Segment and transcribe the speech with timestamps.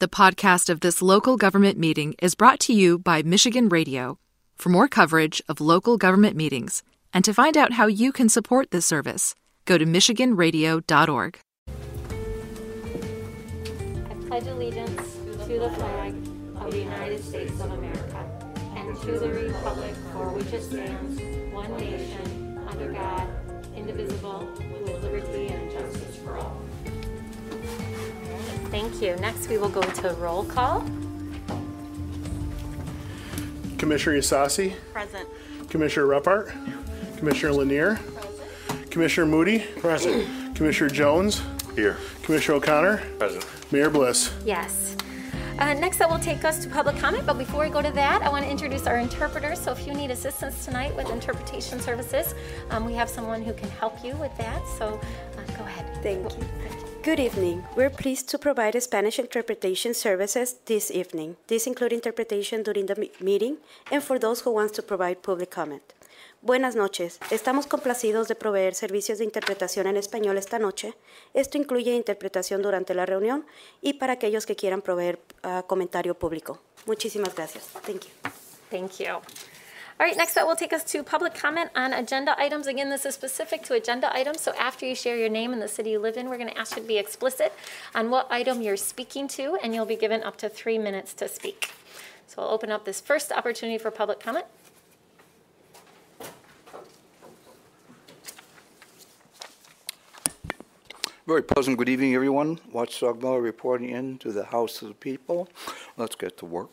[0.00, 4.18] The podcast of this local government meeting is brought to you by Michigan Radio.
[4.56, 8.70] For more coverage of local government meetings and to find out how you can support
[8.70, 9.34] this service,
[9.66, 11.38] go to MichiganRadio.org.
[11.68, 11.72] I
[14.26, 15.16] pledge allegiance
[15.46, 16.14] to the flag
[16.56, 18.24] of the United States of America
[18.76, 21.20] and to the republic for which it stands,
[21.52, 23.28] one nation, under God,
[23.76, 26.69] indivisible, with liberty and justice for all.
[28.70, 29.16] Thank you.
[29.16, 30.84] Next, we will go to roll call.
[33.78, 35.28] Commissioner Ysasi, Present.
[35.68, 36.52] Commissioner Reppart,
[37.18, 38.90] Commissioner Lenear, Present.
[38.90, 40.54] Commissioner Moody, Present.
[40.54, 41.42] Commissioner Jones,
[41.74, 41.96] Here.
[42.22, 43.44] Commissioner O'Connor, Present.
[43.72, 44.32] Mayor Bliss.
[44.44, 44.96] Yes.
[45.58, 47.26] Uh, next, that will take us to public comment.
[47.26, 49.58] But before we go to that, I want to introduce our interpreters.
[49.60, 52.34] So, if you need assistance tonight with interpretation services,
[52.70, 54.66] um, we have someone who can help you with that.
[54.78, 55.00] So,
[55.36, 56.02] uh, go ahead.
[56.02, 56.46] Thank you.
[57.02, 57.64] Good evening.
[57.76, 61.36] We're pleased to provide Spanish interpretation services this evening.
[61.46, 63.56] These include interpretation during the me- meeting
[63.90, 65.82] and for those who want to provide public comment.
[66.42, 67.18] Buenas noches.
[67.30, 70.92] Estamos complacidos de proveer servicios de interpretación en español esta noche.
[71.32, 73.46] Esto incluye interpretación durante la reunión
[73.80, 76.60] y para aquellos que quieran proveer ah, comentario público.
[76.84, 77.64] Muchísimas gracias.
[77.86, 78.10] Thank you.
[78.70, 79.22] Thank you.
[80.00, 82.66] All right, next that will take us to public comment on agenda items.
[82.66, 85.68] Again, this is specific to agenda items, so after you share your name and the
[85.68, 87.52] city you live in, we're going to ask you to be explicit
[87.94, 91.28] on what item you're speaking to, and you'll be given up to three minutes to
[91.28, 91.72] speak.
[92.26, 94.46] So I'll open up this first opportunity for public comment.
[101.26, 102.58] Very pleasant good evening, everyone.
[102.72, 105.50] Watchdog Miller reporting in to the House of the People.
[105.98, 106.70] Let's get to work.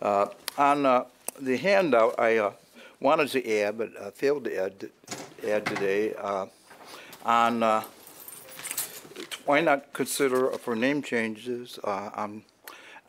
[0.00, 1.06] Uh, on uh,
[1.40, 2.52] the handout, I uh,
[3.00, 4.90] wanted to add, but failed to add,
[5.46, 6.46] add today, uh,
[7.24, 7.82] on uh,
[9.44, 12.42] why not consider for name changes uh, on,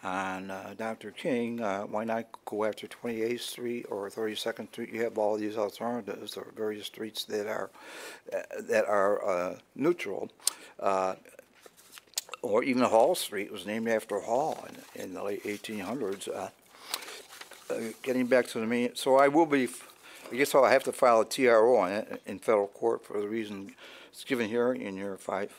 [0.04, 1.12] on uh, Dr.
[1.12, 4.92] King, uh, why not go after 28th Street or 32nd Street?
[4.92, 7.70] You have all these alternatives or various streets that are,
[8.60, 10.30] that are neutral.
[12.44, 14.64] Or even Hall Street was named after Hall
[14.96, 16.34] in, in the late 1800s.
[16.34, 16.50] Uh,
[17.70, 19.68] uh, getting back to the main, so I will be,
[20.32, 23.28] I guess I'll have to file a TRO on it in federal court for the
[23.28, 23.74] reason
[24.12, 25.52] it's given here in your five,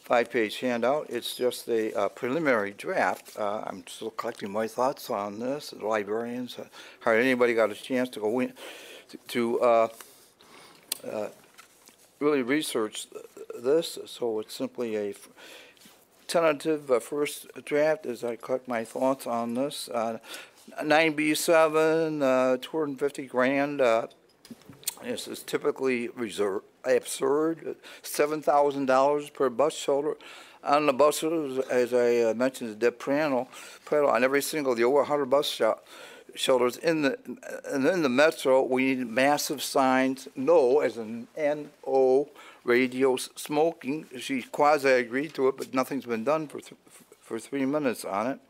[0.00, 1.06] five-page handout.
[1.08, 3.36] It's just a uh, preliminary draft.
[3.38, 5.70] Uh, I'm still collecting my thoughts on this.
[5.70, 6.66] The librarians, uh,
[7.00, 8.52] hardly anybody got a chance to go in,
[9.28, 9.88] to, uh,
[11.10, 11.28] uh,
[12.20, 13.06] really research
[13.58, 15.14] this, so it's simply a
[16.26, 19.88] tentative first draft as I collect my thoughts on this.
[20.76, 23.80] Uh, 9B7, uh, 250 grand.
[23.80, 24.06] Uh,
[25.02, 27.76] this is typically reserved, absurd.
[28.02, 30.16] $7,000 per bus shelter.
[30.62, 33.48] On the buses, as I uh, mentioned, the Deb Prano,
[33.86, 35.80] Prano, on every single, the over 100 bus shel-
[36.34, 37.18] shelters in the,
[37.64, 42.28] and in the metro, we need massive signs, no, as an N-O,
[42.64, 44.06] radio smoking.
[44.18, 46.74] She quasi agreed to it, but nothing's been done for, th-
[47.22, 48.40] for three minutes on it.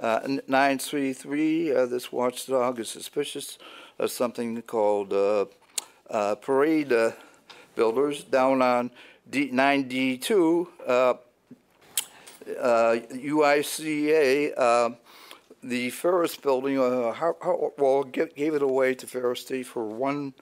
[0.00, 3.58] Uh, 933, uh, this watchdog is suspicious
[3.98, 5.44] of something called uh,
[6.08, 7.10] uh, Parade uh,
[7.76, 8.90] Builders down on
[9.28, 10.66] D- 9D2.
[10.86, 11.16] Uh, uh,
[13.12, 14.90] UICA, uh,
[15.62, 20.32] the Ferris building, well, ga- gave it away to Ferris State for one,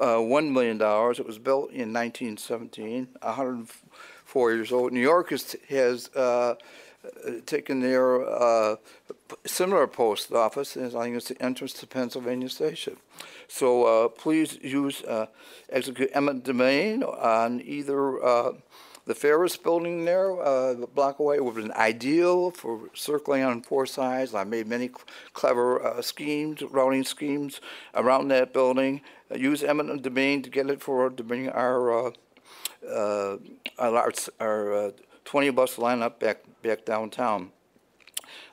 [0.00, 0.80] uh, $1 million.
[0.80, 4.92] It was built in 1917, 104 years old.
[4.94, 6.08] New York has, has
[7.46, 8.76] taken their uh,
[9.44, 12.96] similar post office, and I think it's the entrance to Pennsylvania Station.
[13.48, 15.26] So uh, please use uh,
[15.70, 18.52] execute eminent domain on either uh,
[19.04, 23.62] the Ferris building there, uh, a block away, would have been ideal for circling on
[23.62, 24.34] four sides.
[24.34, 24.90] I made many
[25.32, 27.60] clever uh, schemes, routing schemes
[27.94, 29.00] around that building.
[29.30, 32.10] Uh, use eminent domain to get it for to bring our uh,
[32.88, 33.38] uh,
[33.78, 34.92] our, our,
[35.26, 37.50] our uh, 20 bus lineup back back downtown.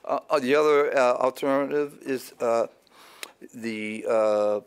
[0.04, 2.66] Uh, uh, the other uh, alternative is uh,
[3.54, 4.60] the uh,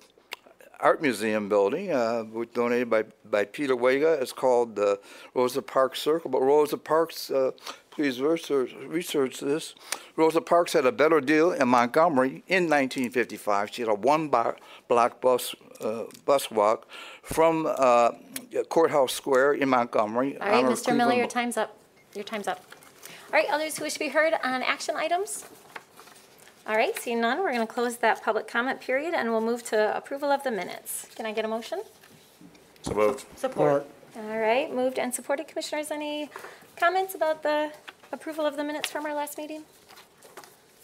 [0.83, 4.21] art museum building, uh, was donated by, by Peter Wege.
[4.21, 4.99] It's called the
[5.33, 6.29] Rosa Parks Circle.
[6.29, 7.51] But Rosa Parks, uh,
[7.89, 9.75] please research, research this.
[10.15, 13.73] Rosa Parks had a better deal in Montgomery in 1955.
[13.73, 16.87] She had a one block bus uh, bus walk
[17.23, 18.11] from uh,
[18.69, 20.37] Courthouse Square in Montgomery.
[20.39, 20.95] All right, Mr.
[20.95, 21.77] Miller, your time's up.
[22.15, 22.63] Your time's up.
[23.31, 25.45] All right, others who wish to be heard on action items?
[26.67, 29.63] All right, seeing none, we're going to close that public comment period and we'll move
[29.65, 31.07] to approval of the minutes.
[31.15, 31.81] Can I get a motion?
[32.83, 33.25] So moved.
[33.37, 33.85] Support.
[34.15, 35.47] All right, moved and supported.
[35.47, 36.29] Commissioners, any
[36.77, 37.71] comments about the
[38.13, 39.63] Approval of the minutes from our last meeting?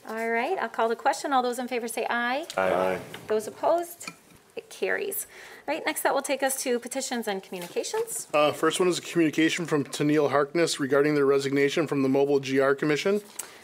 [0.10, 1.32] All right, I'll call the question.
[1.32, 2.48] All those in favor say aye.
[2.58, 2.98] Aye.
[3.28, 4.10] Those opposed?
[4.56, 5.28] It carries.
[5.70, 8.28] Right, next that will take us to petitions and communications.
[8.34, 12.40] Uh, First one is a communication from Tennille Harkness regarding their resignation from the Mobile
[12.40, 13.22] GR Commission.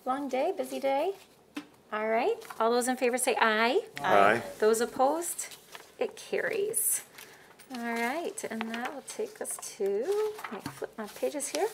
[0.05, 1.13] long day, busy day.
[1.93, 3.79] All right, all those in favor say aye.
[4.03, 4.41] Aye.
[4.59, 5.55] Those opposed?
[5.97, 7.03] It carries.
[7.73, 10.05] All right, and that will take us to,
[10.51, 11.67] let me flip my pages here.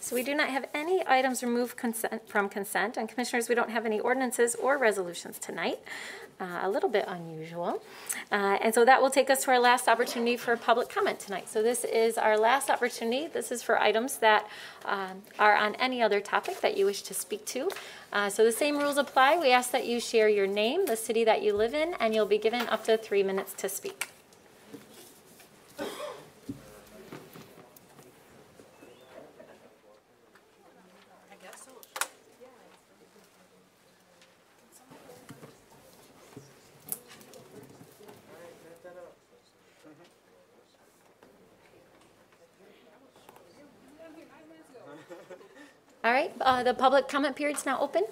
[0.00, 3.70] So we do not have any items removed consent, from consent, and commissioners, we don't
[3.70, 5.78] have any ordinances or resolutions tonight.
[6.40, 7.80] Uh, a little bit unusual.
[8.32, 11.48] Uh, and so that will take us to our last opportunity for public comment tonight.
[11.48, 13.28] So this is our last opportunity.
[13.28, 14.48] This is for items that
[14.84, 17.70] um, are on any other topic that you wish to speak to.
[18.12, 19.38] Uh, so the same rules apply.
[19.38, 22.26] We ask that you share your name, the city that you live in, and you'll
[22.26, 24.13] be given up to three minutes to speak.
[46.04, 48.04] All right, uh, the public comment period's now open.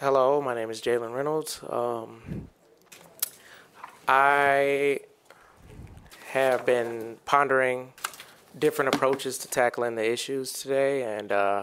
[0.00, 1.60] Hello, my name is Jalen Reynolds.
[1.70, 2.48] Um,
[4.08, 4.98] I
[6.30, 7.92] have been pondering
[8.58, 11.62] different approaches to tackling the issues today, and uh,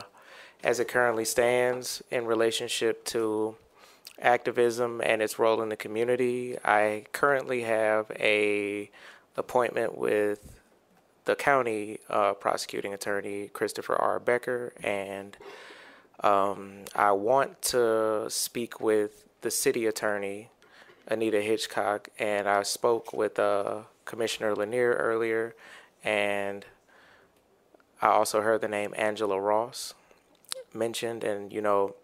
[0.63, 3.57] as it currently stands in relationship to
[4.21, 8.89] activism and its role in the community, I currently have a
[9.35, 10.59] appointment with
[11.25, 14.19] the county uh, prosecuting attorney Christopher R.
[14.19, 15.37] Becker, and
[16.21, 20.49] um, I want to speak with the city attorney,
[21.07, 25.55] Anita Hitchcock, and I spoke with uh, Commissioner Lenear earlier,
[26.03, 26.65] and
[28.01, 29.93] I also heard the name Angela Ross
[30.73, 31.95] mentioned, and you know,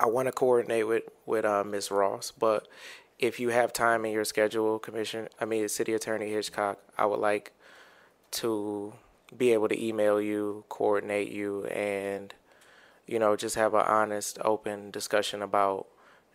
[0.00, 1.90] I want to coordinate with with uh, Ms.
[1.90, 2.66] Ross, but
[3.18, 7.20] if you have time in your schedule, Commissioner, I mean, City Attorney Hitchcock, I would
[7.20, 7.52] like
[8.32, 8.92] to
[9.36, 12.32] be able to email you, coordinate you, and
[13.06, 15.86] you know, just have an honest, open discussion about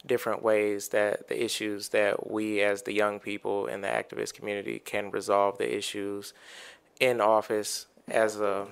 [0.06, 4.80] different ways that the issues that we as the young people in the activist community
[4.80, 6.34] can resolve the issues
[7.00, 8.68] in office as a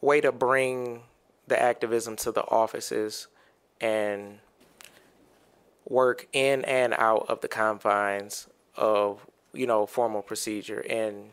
[0.00, 1.02] way to bring
[1.48, 3.26] the activism to the offices
[3.80, 4.38] and
[5.88, 11.30] work in and out of the confines of you know formal procedure and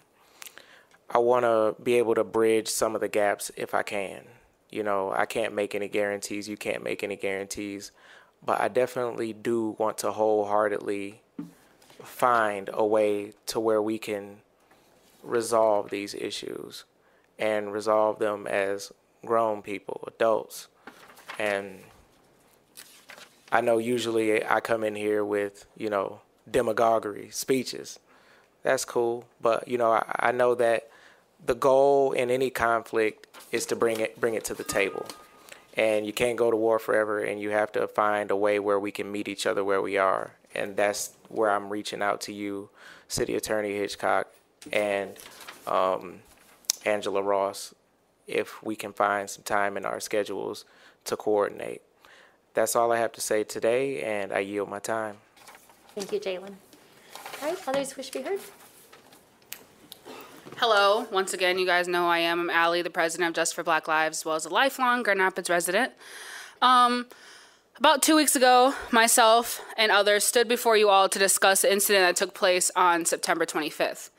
[1.13, 4.21] I want to be able to bridge some of the gaps if I can.
[4.69, 7.91] You know, I can't make any guarantees, you can't make any guarantees,
[8.45, 11.21] but I definitely do want to wholeheartedly
[12.01, 14.37] find a way to where we can
[15.21, 16.85] resolve these issues
[17.37, 18.93] and resolve them as
[19.25, 20.69] grown people, adults.
[21.37, 21.81] And
[23.51, 27.99] I know usually I come in here with, you know, demagoguery, speeches.
[28.63, 29.25] That's cool.
[29.41, 30.89] But, you know, I, I know that
[31.45, 35.05] the goal in any conflict is to bring it bring it to the table.
[35.75, 38.79] And you can't go to war forever and you have to find a way where
[38.79, 40.31] we can meet each other where we are.
[40.53, 42.69] And that's where I'm reaching out to you,
[43.07, 44.27] City Attorney Hitchcock
[44.71, 45.17] and
[45.65, 46.19] um,
[46.85, 47.73] Angela Ross,
[48.27, 50.65] if we can find some time in our schedules
[51.05, 51.81] to coordinate.
[52.53, 55.17] That's all I have to say today, and I yield my time.
[55.95, 56.55] Thank you, Jalen.
[57.41, 58.39] All right, others wish to be heard?
[60.57, 62.39] Hello, once again, you guys know who I am.
[62.41, 65.19] I'm Allie, the president of Justice for Black Lives, as well as a lifelong Grand
[65.19, 65.93] Rapids resident.
[66.61, 67.07] Um,
[67.77, 72.05] About two weeks ago, myself and others stood before you all to discuss the incident
[72.05, 74.09] that took place on September 25th.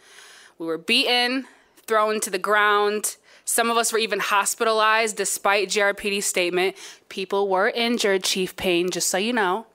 [0.59, 1.47] We were beaten,
[1.87, 3.17] thrown to the ground.
[3.45, 6.77] Some of us were even hospitalized despite GRPD's statement.
[7.09, 9.67] People were injured, Chief Payne, just so you know.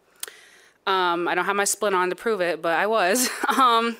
[0.86, 3.30] Um, I don't have my splint on to prove it, but I was.
[3.58, 3.98] Um,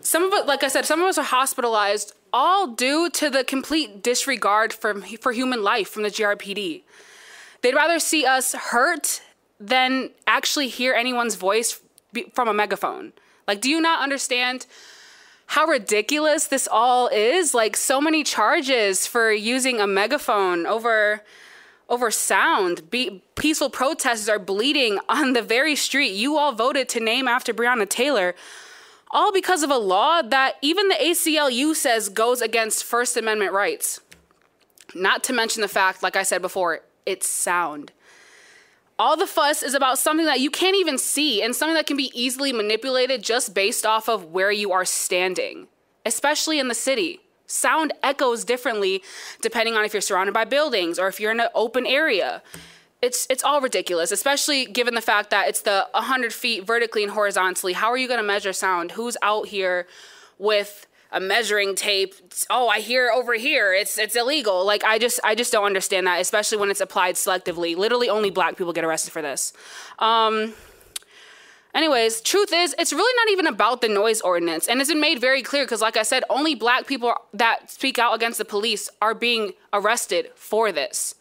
[0.00, 3.44] some of it, like I said, some of us are hospitalized, all due to the
[3.44, 6.82] complete disregard for, for human life from the GRPD.
[7.62, 9.20] They'd rather see us hurt
[9.58, 11.80] than actually hear anyone's voice
[12.32, 13.12] from a megaphone.
[13.46, 14.66] Like, do you not understand
[15.48, 17.54] how ridiculous this all is?
[17.54, 21.22] Like, so many charges for using a megaphone over
[21.90, 22.90] over sound.
[22.90, 27.54] Be- peaceful protesters are bleeding on the very street you all voted to name after
[27.54, 28.34] Breonna Taylor
[29.10, 34.00] all because of a law that even the ACLU says goes against First Amendment rights.
[34.94, 37.92] Not to mention the fact, like I said before, it's sound.
[38.98, 41.96] All the fuss is about something that you can't even see and something that can
[41.96, 45.68] be easily manipulated just based off of where you are standing,
[46.04, 47.20] especially in the city.
[47.46, 49.02] Sound echoes differently
[49.40, 52.42] depending on if you're surrounded by buildings or if you're in an open area
[53.00, 57.12] it's it's all ridiculous, especially given the fact that it's the 100 feet vertically and
[57.12, 57.72] horizontally.
[57.72, 58.92] How are you going to measure sound?
[58.92, 59.86] Who's out here
[60.38, 62.14] with a measuring tape?
[62.50, 63.72] Oh, I hear over here.
[63.72, 64.64] It's it's illegal.
[64.64, 67.76] Like I just I just don't understand that, especially when it's applied selectively.
[67.76, 69.52] Literally, only black people get arrested for this.
[69.98, 70.54] Um,
[71.74, 74.68] Anyways, truth is, it's really not even about the noise ordinance.
[74.68, 77.98] And it's been made very clear because, like I said, only black people that speak
[77.98, 81.14] out against the police are being arrested for this.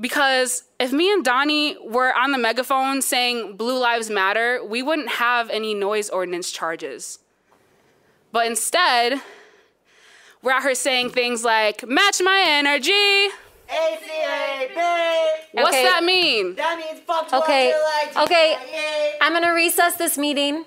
[0.00, 5.10] Because if me and Donnie were on the megaphone saying Blue Lives Matter, we wouldn't
[5.10, 7.18] have any noise ordinance charges.
[8.32, 9.20] But instead,
[10.42, 13.28] we're out here saying things like, match my energy.
[13.68, 14.74] ACAB.
[15.52, 15.84] What's Okay.
[15.84, 16.54] that mean?
[16.56, 17.74] That means fuck Okay,
[18.16, 18.56] okay.
[18.70, 19.12] GIA.
[19.20, 20.64] I'm gonna recess this meeting.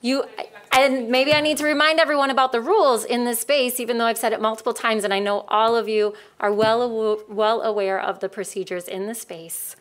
[0.00, 0.24] You,
[0.72, 4.04] and maybe I need to remind everyone about the rules in this space, even though
[4.06, 7.62] I've said it multiple times, and I know all of you are well, aw- well
[7.62, 9.74] aware of the procedures in the space.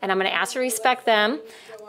[0.00, 1.40] And I'm gonna ask you to respect them.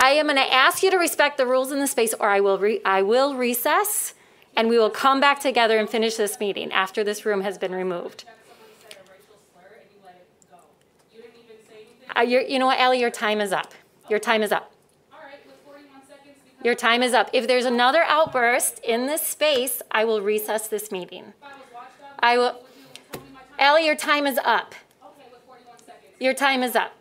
[0.02, 2.58] I am gonna ask you to respect the rules in the space, or I will
[2.58, 4.16] re, I will recess,
[4.56, 7.74] and we will come back together and finish this meeting after this room has been
[7.74, 8.26] removed.
[12.16, 13.74] Uh, you know what, Ally, your time is up.
[14.10, 14.74] Your time is up.
[16.64, 17.30] Your time is up.
[17.32, 21.34] If there's another outburst in this space, I will recess this meeting.
[22.20, 22.62] I will,
[23.58, 24.76] Ally, your time is up.
[26.20, 26.99] Your time is up.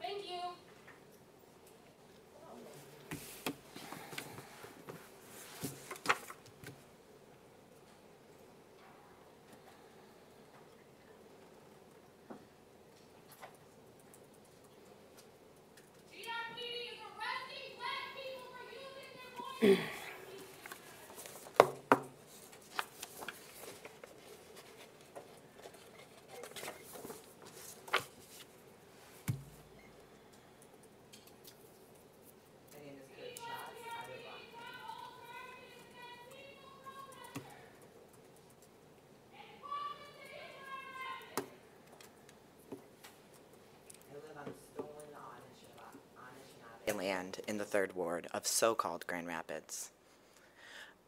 [47.09, 49.91] Land in the third ward of so-called Grand Rapids.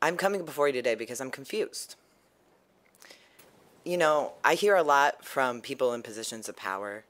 [0.01, 1.95] I'm coming before you today because I'm confused.
[3.85, 7.05] You know, I hear a lot from people in positions of power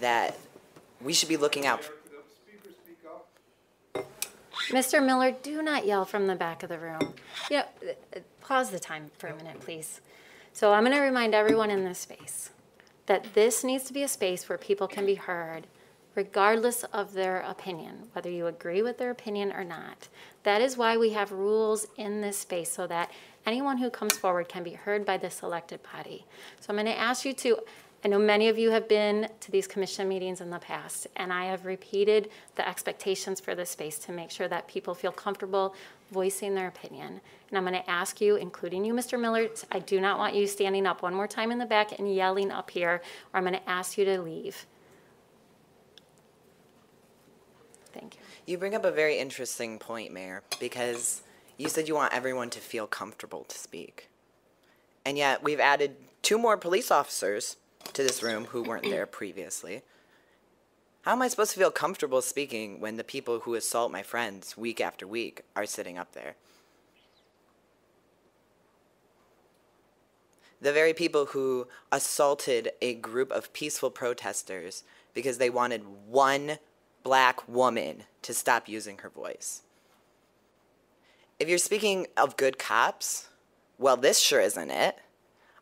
[0.00, 0.36] that
[1.00, 1.88] we should be looking out.
[4.70, 5.04] Mr.
[5.04, 7.14] Miller, do not yell from the back of the room.
[7.50, 7.64] You know,
[8.16, 10.00] uh, pause the time for a minute, please.
[10.52, 12.50] So I'm going to remind everyone in this space
[13.06, 15.66] that this needs to be a space where people can be heard
[16.14, 20.08] regardless of their opinion, whether you agree with their opinion or not.
[20.42, 23.10] That is why we have rules in this space so that
[23.46, 26.26] anyone who comes forward can be heard by the selected body.
[26.60, 27.58] So I'm going to ask you to,
[28.04, 31.32] I know many of you have been to these commission meetings in the past, and
[31.32, 35.74] I have repeated the expectations for this space to make sure that people feel comfortable
[36.10, 37.20] voicing their opinion.
[37.48, 39.18] And I'm going to ask you, including you, Mr.
[39.20, 42.12] Miller, I do not want you standing up one more time in the back and
[42.12, 43.02] yelling up here,
[43.32, 44.66] or I'm going to ask you to leave.
[47.92, 48.16] Thank
[48.46, 48.58] you.
[48.58, 51.22] Bring up a very interesting point, Mayor, because
[51.56, 54.08] you said you want everyone to feel comfortable to speak.
[55.04, 57.56] And yet we've added two more police officers
[57.92, 59.82] to this room who weren't there previously.
[61.02, 64.56] How am I supposed to feel comfortable speaking when the people who assault my friends
[64.56, 66.36] week after week are sitting up there?
[70.60, 76.58] The very people who assaulted a group of peaceful protesters because they wanted one
[77.02, 79.62] black woman to stop using her voice.
[81.38, 83.28] If you're speaking of good cops,
[83.78, 84.96] well, this sure isn't it.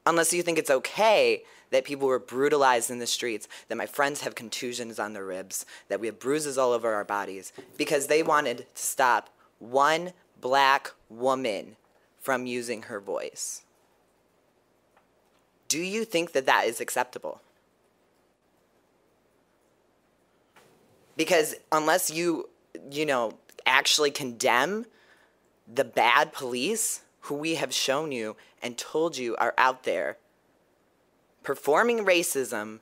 [0.07, 4.23] Unless you think it's okay that people were brutalized in the streets, that my friends
[4.23, 8.23] have contusions on their ribs, that we have bruises all over our bodies, because they
[8.23, 11.77] wanted to stop one black woman
[12.19, 13.63] from using her voice.
[15.69, 17.41] Do you think that that is acceptable?
[21.21, 22.49] Because unless you,
[22.91, 23.35] you know,
[23.67, 24.87] actually condemn
[25.71, 30.17] the bad police who we have shown you and told you are out there
[31.43, 32.81] performing racism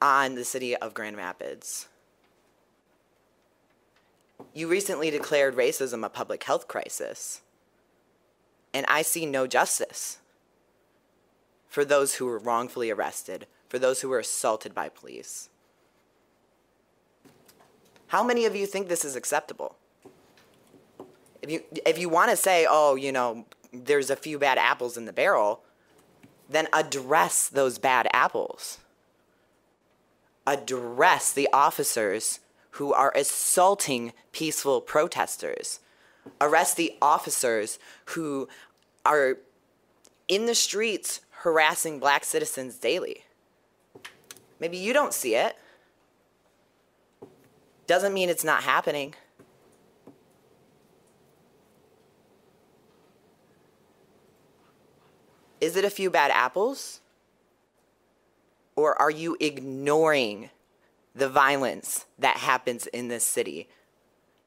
[0.00, 1.88] on the city of Grand Rapids.
[4.54, 7.42] You recently declared racism a public health crisis,
[8.72, 10.20] and I see no justice
[11.68, 15.50] for those who were wrongfully arrested, for those who were assaulted by police.
[18.08, 19.76] How many of you think this is acceptable?
[21.42, 24.96] If you if you want to say, "Oh, you know, there's a few bad apples
[24.96, 25.62] in the barrel,"
[26.48, 28.78] then address those bad apples.
[30.46, 32.40] Address the officers
[32.72, 35.80] who are assaulting peaceful protesters.
[36.40, 38.48] Arrest the officers who
[39.04, 39.38] are
[40.28, 43.24] in the streets harassing black citizens daily.
[44.58, 45.56] Maybe you don't see it.
[47.86, 49.14] Doesn't mean it's not happening.
[55.60, 57.00] Is it a few bad apples?
[58.76, 60.50] Or are you ignoring
[61.14, 63.68] the violence that happens in this city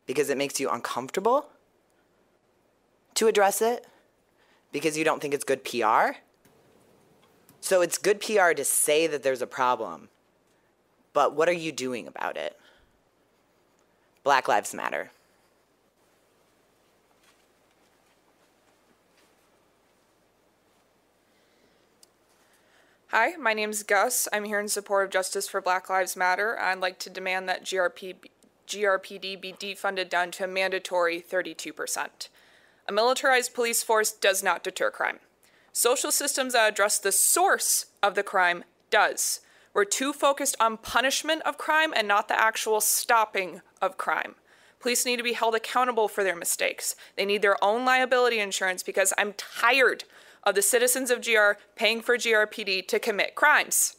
[0.05, 1.47] because it makes you uncomfortable
[3.15, 3.87] to address it?
[4.71, 6.19] Because you don't think it's good PR?
[7.61, 10.09] So it's good PR to say that there's a problem,
[11.13, 12.59] but what are you doing about it?
[14.27, 15.11] Black Lives Matter.
[23.07, 24.27] Hi, my name is Gus.
[24.33, 26.59] I'm here in support of Justice for Black Lives Matter.
[26.59, 28.15] I'd like to demand that GRP,
[28.67, 32.27] GRPD be defunded down to a mandatory 32%.
[32.85, 35.19] A militarized police force does not deter crime.
[35.71, 39.39] Social systems that address the source of the crime does.
[39.77, 44.33] We're too focused on punishment of crime and not the actual stopping of crime.
[44.79, 46.95] Police need to be held accountable for their mistakes.
[47.15, 50.03] They need their own liability insurance because I'm tired
[50.43, 53.97] of the citizens of GR paying for GRPD to commit crimes.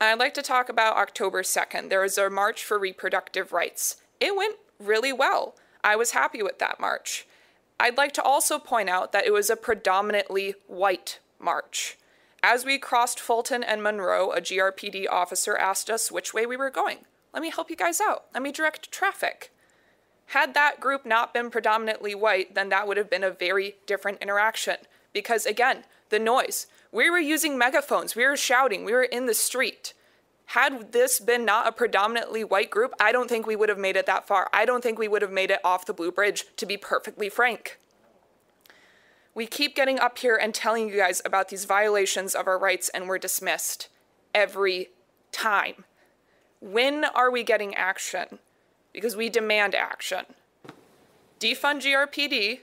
[0.00, 1.88] I'd like to talk about October 2nd.
[1.88, 3.96] There was a march for reproductive rights.
[4.20, 5.56] It went really well.
[5.82, 7.26] I was happy with that march.
[7.80, 11.98] I'd like to also point out that it was a predominantly white march.
[12.42, 16.70] As we crossed Fulton and Monroe, a GRPD officer asked us which way we were
[16.70, 16.98] going.
[17.34, 18.26] Let me help you guys out.
[18.32, 19.52] Let me direct traffic.
[20.26, 24.22] Had that group not been predominantly white, then that would have been a very different
[24.22, 24.76] interaction.
[25.12, 26.66] Because again, the noise.
[26.92, 29.92] We were using megaphones, we were shouting, we were in the street.
[30.46, 33.96] Had this been not a predominantly white group, I don't think we would have made
[33.96, 34.48] it that far.
[34.52, 37.28] I don't think we would have made it off the Blue Bridge, to be perfectly
[37.28, 37.78] frank.
[39.38, 42.88] We keep getting up here and telling you guys about these violations of our rights,
[42.88, 43.88] and we're dismissed
[44.34, 44.88] every
[45.30, 45.84] time.
[46.60, 48.40] When are we getting action?
[48.92, 50.24] Because we demand action.
[51.38, 52.62] Defund GRPD,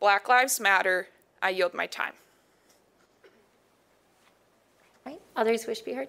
[0.00, 1.06] Black Lives Matter,
[1.40, 2.14] I yield my time.
[5.06, 5.20] Right?
[5.36, 6.08] Others wish to be heard?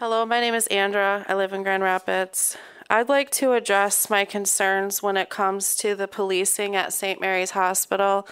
[0.00, 1.24] Hello, my name is Andra.
[1.28, 2.56] I live in Grand Rapids.
[2.90, 7.20] I'd like to address my concerns when it comes to the policing at St.
[7.20, 8.26] Mary's Hospital.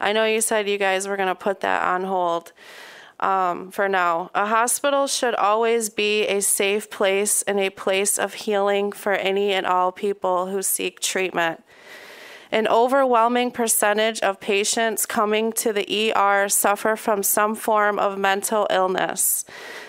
[0.00, 2.52] I know you said you guys were going to put that on hold
[3.20, 4.30] um, for now.
[4.34, 9.52] A hospital should always be a safe place and a place of healing for any
[9.52, 11.62] and all people who seek treatment.
[12.50, 18.66] An overwhelming percentage of patients coming to the ER suffer from some form of mental
[18.70, 19.44] illness.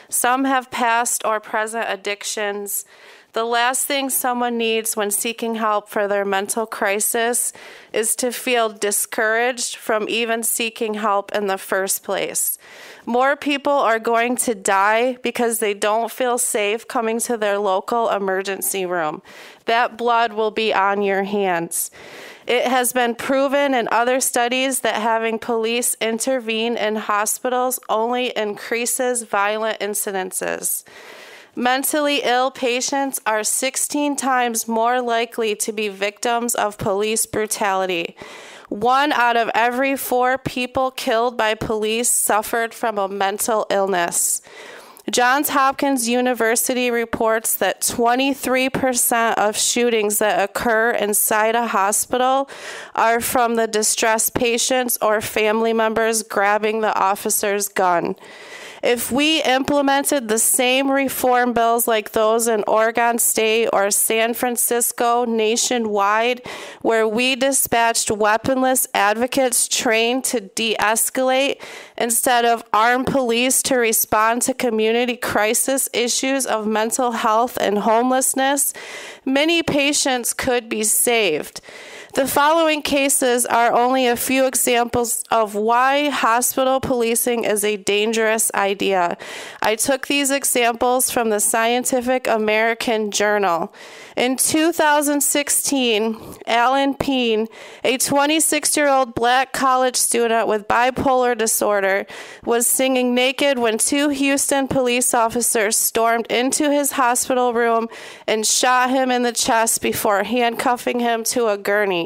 [0.10, 2.86] Some have past or present addictions.
[3.34, 7.52] The last thing someone needs when seeking help for their mental crisis
[7.92, 12.60] is to feel discouraged from even seeking help in the first place.
[13.08, 18.08] More people are going to die because they don't feel safe coming to their local
[18.12, 19.24] emergency room.
[19.66, 21.90] That blood will be on your hands.
[22.46, 29.24] It has been proven in other studies that having police intervene in hospitals only increases
[29.24, 30.84] violent incidences.
[31.56, 38.16] Mentally ill patients are 16 times more likely to be victims of police brutality.
[38.70, 44.42] One out of every four people killed by police suffered from a mental illness.
[45.12, 52.50] Johns Hopkins University reports that 23% of shootings that occur inside a hospital
[52.96, 58.16] are from the distressed patients or family members grabbing the officer's gun.
[58.84, 65.24] If we implemented the same reform bills like those in Oregon State or San Francisco
[65.24, 66.46] nationwide,
[66.82, 71.62] where we dispatched weaponless advocates trained to de escalate
[71.98, 78.74] instead of armed police to respond to community crisis issues of mental health and homelessness,
[79.24, 81.62] many patients could be saved.
[82.14, 88.52] The following cases are only a few examples of why hospital policing is a dangerous
[88.54, 89.18] idea.
[89.64, 93.74] I took these examples from the Scientific American Journal.
[94.16, 97.48] In 2016, Alan Pean,
[97.84, 102.06] a 26 year old black college student with bipolar disorder,
[102.46, 107.88] was singing naked when two Houston police officers stormed into his hospital room
[108.28, 112.03] and shot him in the chest before handcuffing him to a gurney.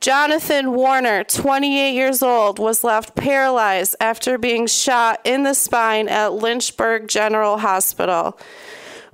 [0.00, 6.34] Jonathan Warner, 28 years old, was left paralyzed after being shot in the spine at
[6.34, 8.38] Lynchburg General Hospital.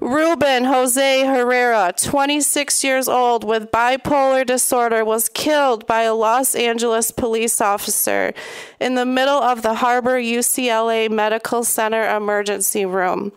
[0.03, 7.13] Ruben Jose Herrera, 26 years old with bipolar disorder, was killed by a Los Angeles
[7.13, 8.35] police officer
[8.81, 13.31] in the middle of the Harbor UCLA Medical Center emergency room.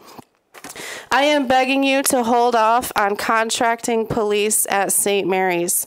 [1.11, 5.27] I am begging you to hold off on contracting police at St.
[5.27, 5.85] Mary's.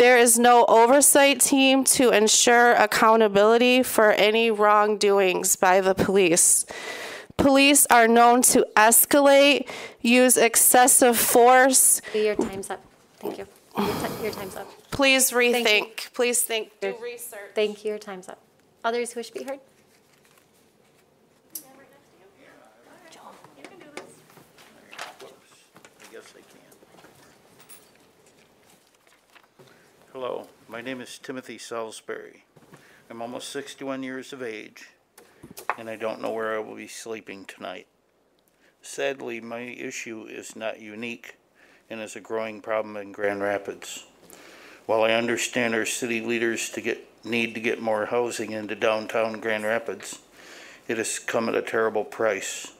[0.00, 6.64] There is no oversight team to ensure accountability for any wrongdoings by the police.
[7.36, 9.68] Police are known to escalate,
[10.00, 12.00] use excessive force.
[12.14, 12.82] Your time's up.
[13.18, 13.46] Thank you.
[13.76, 14.68] Your, ti- your time's up.
[14.90, 16.14] Please rethink.
[16.14, 16.80] Please think.
[16.80, 17.50] Do research.
[17.54, 17.90] Thank you.
[17.90, 18.38] Your time's up.
[18.82, 19.60] Others who wish to be heard?
[26.00, 26.60] I guess I can.
[30.22, 32.44] Hello, my name is Timothy Salisbury.
[33.08, 34.90] I'm almost 61 years of age,
[35.78, 37.86] and I don't know where I will be sleeping tonight.
[38.82, 41.36] Sadly, my issue is not unique
[41.88, 44.04] and is a growing problem in Grand Rapids.
[44.84, 49.40] While I understand our city leaders to get, need to get more housing into downtown
[49.40, 50.18] Grand Rapids,
[50.86, 52.74] it has come at a terrible price.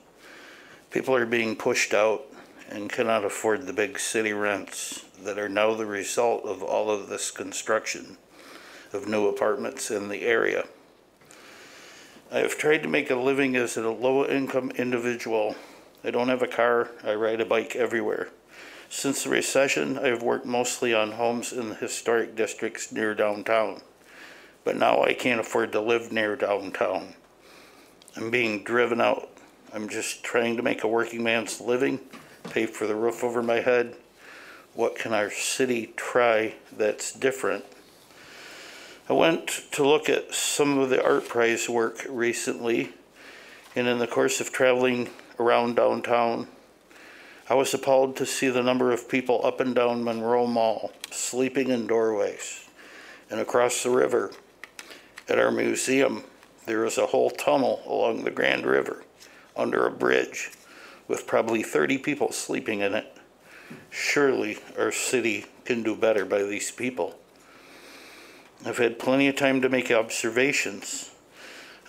[0.90, 2.29] People are being pushed out
[2.70, 7.08] and cannot afford the big city rents that are now the result of all of
[7.08, 8.16] this construction
[8.92, 10.64] of new apartments in the area.
[12.32, 15.56] I have tried to make a living as a low income individual.
[16.04, 18.28] I don't have a car, I ride a bike everywhere.
[18.88, 23.82] Since the recession, I have worked mostly on homes in the historic districts near downtown.
[24.64, 27.14] But now I can't afford to live near downtown.
[28.16, 29.28] I'm being driven out.
[29.72, 32.00] I'm just trying to make a working man's living,
[32.44, 33.94] pay for the roof over my head.
[34.74, 37.64] What can our city try that's different?
[39.08, 42.92] I went to look at some of the ArtPrize work recently,
[43.74, 46.46] and in the course of traveling around downtown,
[47.48, 51.70] I was appalled to see the number of people up and down Monroe Mall sleeping
[51.70, 52.68] in doorways.
[53.28, 54.30] And across the river
[55.28, 56.22] at our museum,
[56.66, 59.02] there is a whole tunnel along the Grand River
[59.56, 60.52] under a bridge
[61.10, 63.12] with probably 30 people sleeping in it.
[63.90, 67.18] Surely our city can do better by these people.
[68.64, 71.10] I've had plenty of time to make observations.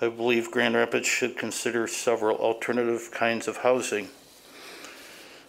[0.02, 4.10] I believe Grand Rapids should consider several alternative kinds of housing.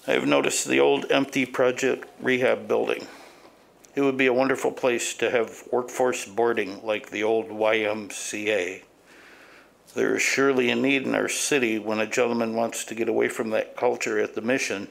[0.06, 3.06] I have noticed the old empty project rehab building.
[3.94, 8.82] It would be a wonderful place to have workforce boarding like the old YMCA.
[9.94, 13.28] There is surely a need in our city when a gentleman wants to get away
[13.28, 14.88] from that culture at the mission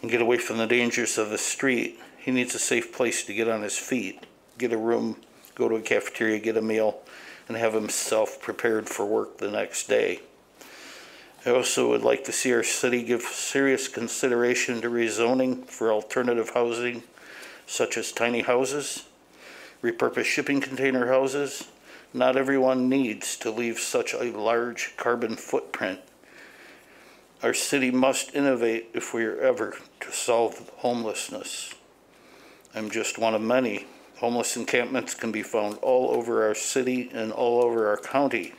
[0.00, 2.00] and get away from the dangers of the street.
[2.18, 4.24] He needs a safe place to get on his feet,
[4.56, 5.16] get a room,
[5.54, 7.00] go to a cafeteria, get a meal,
[7.48, 10.20] and have himself prepared for work the next day.
[11.44, 16.50] I also would like to see our city give serious consideration to rezoning for alternative
[16.54, 17.02] housing,
[17.66, 19.04] such as tiny houses,
[19.82, 21.68] repurposed shipping container houses.
[22.14, 26.00] Not everyone needs to leave such a large carbon footprint.
[27.42, 31.74] Our city must innovate if we are ever to solve homelessness.
[32.74, 33.86] I'm just one of many.
[34.20, 38.54] Homeless encampments can be found all over our city and all over our county.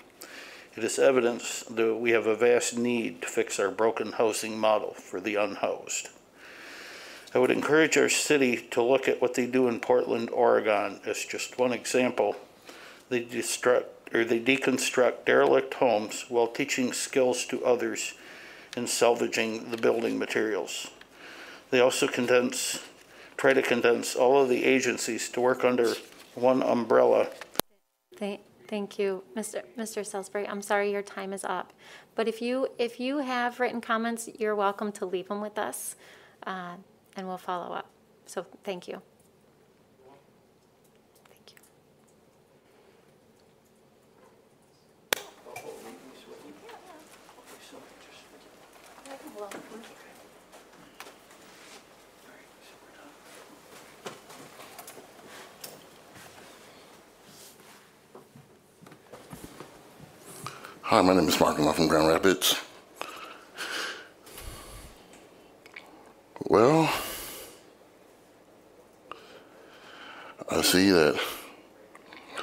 [0.78, 4.94] It is evidence that we have a vast need to fix our broken housing model
[4.94, 6.10] for the unhoused.
[7.34, 11.26] I would encourage our city to look at what they do in Portland, Oregon, as
[11.26, 12.36] just one example.
[13.10, 18.14] They destruct or they deconstruct derelict homes while teaching skills to others
[18.76, 20.90] in salvaging the building materials.
[21.70, 22.80] They also condense,
[23.38, 25.94] try to condense all of the agencies to work under
[26.36, 27.30] one umbrella.
[28.18, 29.64] Thank, thank you, Mr.
[29.78, 30.06] Mr.
[30.06, 30.48] Salisbury.
[30.48, 31.74] I'm sorry your time is up.
[32.16, 35.96] But if you, if you have written comments, you're welcome to leave them with us,
[36.46, 36.76] uh,
[37.16, 37.90] and we'll follow up.
[38.26, 39.02] So, thank you.
[61.00, 61.58] Hi, my name is Mark.
[61.58, 62.60] I'm from Grand Rapids.
[66.44, 66.94] Well,
[70.52, 71.18] I see that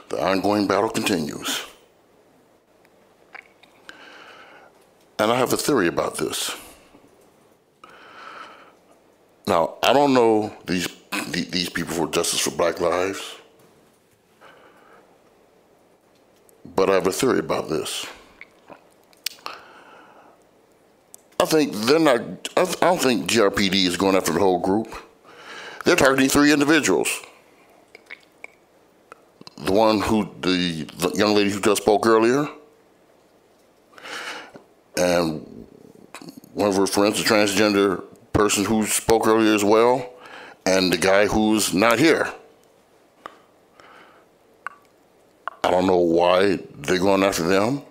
[0.08, 1.66] the ongoing battle continues.
[5.18, 6.56] And I have a theory about this.
[9.46, 10.88] Now, I don't know these
[11.28, 13.34] these people for Justice for Black Lives,
[16.74, 18.06] but I have a theory about this.
[21.46, 22.20] I think they're not.
[22.56, 24.92] I don't think GRPD is going after the whole group.
[25.84, 27.08] They're targeting three individuals.
[29.58, 32.48] The one who, the, the young lady who just spoke earlier,
[34.96, 35.68] and
[36.52, 40.04] one of her friends, a transgender person who spoke earlier as well,
[40.66, 42.28] and the guy who's not here.
[45.62, 47.82] I don't know why they're going after them.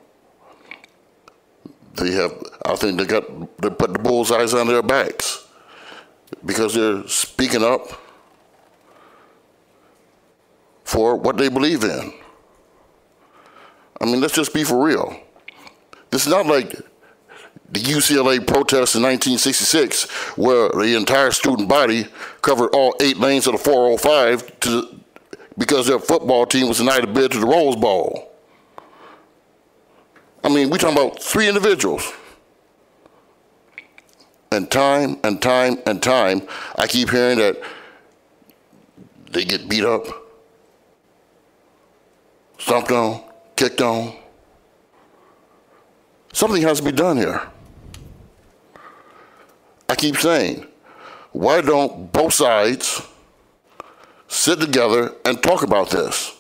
[1.96, 2.34] They have,
[2.66, 3.24] I think they got,
[3.62, 5.48] they put the bullseyes on their backs
[6.44, 7.88] because they're speaking up
[10.84, 12.14] for what they believe in.
[14.02, 15.20] I mean, let's just be for real.
[16.10, 16.72] This is not like
[17.70, 22.08] the UCLA protests in 1966, where the entire student body
[22.42, 25.00] covered all eight lanes of the 405 to,
[25.58, 28.32] because their football team was denied a bid to the Rose Bowl.
[30.44, 32.12] I mean, we're talking about three individuals.
[34.56, 36.42] And time and time and time,
[36.78, 37.62] I keep hearing that
[39.32, 40.06] they get beat up,
[42.58, 43.22] stomped on,
[43.58, 44.16] kicked on.
[46.32, 47.42] Something has to be done here.
[49.90, 50.66] I keep saying,
[51.34, 53.02] why don't both sides
[54.30, 56.34] sit together and talk about this?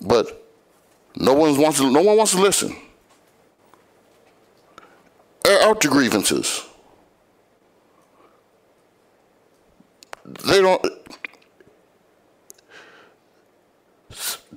[0.00, 0.46] But
[1.16, 2.76] no one wants to, no one wants to listen.
[5.60, 6.66] Out your grievances.
[10.24, 10.86] They don't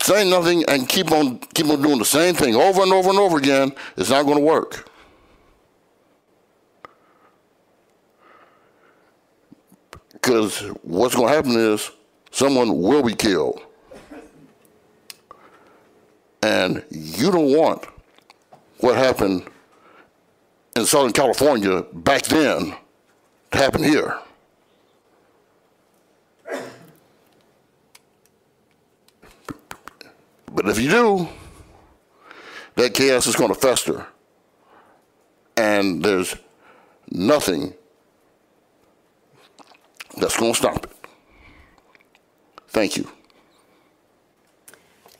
[0.01, 3.19] say nothing and keep on keep on doing the same thing over and over and
[3.19, 3.73] over again.
[3.97, 4.89] It's not going to work.
[10.11, 11.91] Because what's going to happen is
[12.31, 13.61] someone will be killed.
[16.41, 17.85] And you don't want
[18.79, 19.47] what happened
[20.75, 22.75] in Southern California back then
[23.51, 24.19] to happen here.
[30.51, 31.29] But if you do,
[32.75, 34.05] that chaos is going to fester.
[35.57, 36.35] And there's
[37.09, 37.73] nothing
[40.17, 40.91] that's going to stop it.
[42.67, 43.07] Thank you.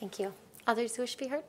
[0.00, 0.32] Thank you.
[0.66, 1.44] Others who wish to be heard?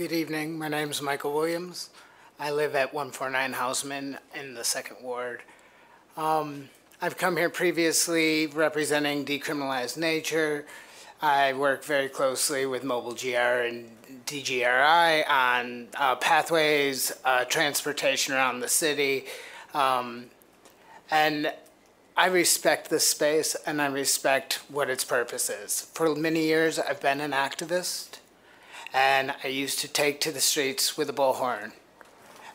[0.00, 0.58] Good evening.
[0.58, 1.90] My name is Michael Williams.
[2.38, 5.42] I live at 149 Houseman in the second ward.
[6.16, 6.70] Um,
[7.02, 10.64] I've come here previously representing Decriminalized Nature.
[11.20, 13.90] I work very closely with Mobile GR and
[14.24, 19.26] DGRI on uh, pathways, uh, transportation around the city.
[19.74, 20.30] Um,
[21.10, 21.52] and
[22.16, 25.90] I respect this space and I respect what its purpose is.
[25.92, 28.19] For many years, I've been an activist
[28.92, 31.72] and I used to take to the streets with a bullhorn.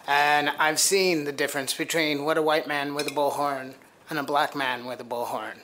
[0.07, 3.75] And I've seen the difference between what a white man with a bullhorn
[4.09, 5.59] and a black man with a bullhorn,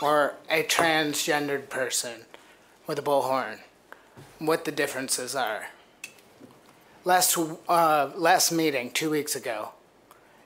[0.00, 2.22] or a transgendered person
[2.86, 3.58] with a bullhorn,
[4.38, 5.66] what the differences are.
[7.04, 7.36] Last,
[7.68, 9.70] uh, last meeting, two weeks ago,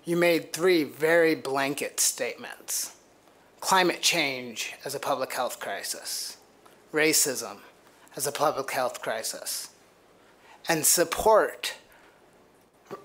[0.05, 2.95] you made three very blanket statements
[3.61, 6.37] climate change as a public health crisis,
[6.93, 7.59] racism
[8.19, 9.71] as a public health crisis,
[10.69, 11.77] and support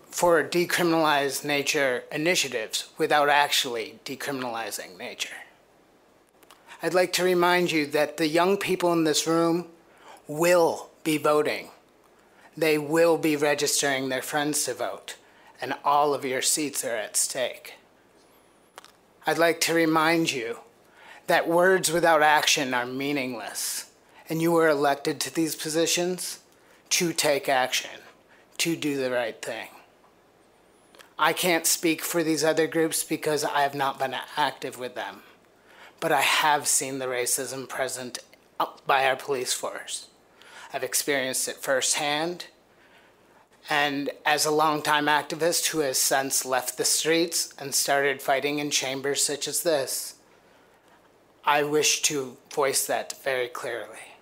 [0.08, 5.36] for decriminalized nature initiatives without actually decriminalizing nature.
[6.82, 9.68] I'd like to remind you that the young people in this room
[10.28, 11.70] will be voting.
[12.58, 15.16] They will be registering their friends to vote,
[15.62, 17.76] and all of your seats are at stake.
[19.28, 20.58] I'd like to remind you
[21.28, 23.92] that words without action are meaningless,
[24.30, 26.40] and you were elected to these positions
[26.90, 28.02] to take action,
[28.58, 29.68] to do the right thing.
[31.18, 35.22] I can't speak for these other groups because I have not been active with them,
[36.00, 38.20] but I have seen the racism present
[38.86, 40.08] by our police force.
[40.74, 42.46] I've experienced it firsthand.
[43.70, 48.72] And as a longtime activist who has since left the streets and started fighting in
[48.72, 50.16] chambers such as this,
[51.46, 54.13] I wish to voice that very clearly,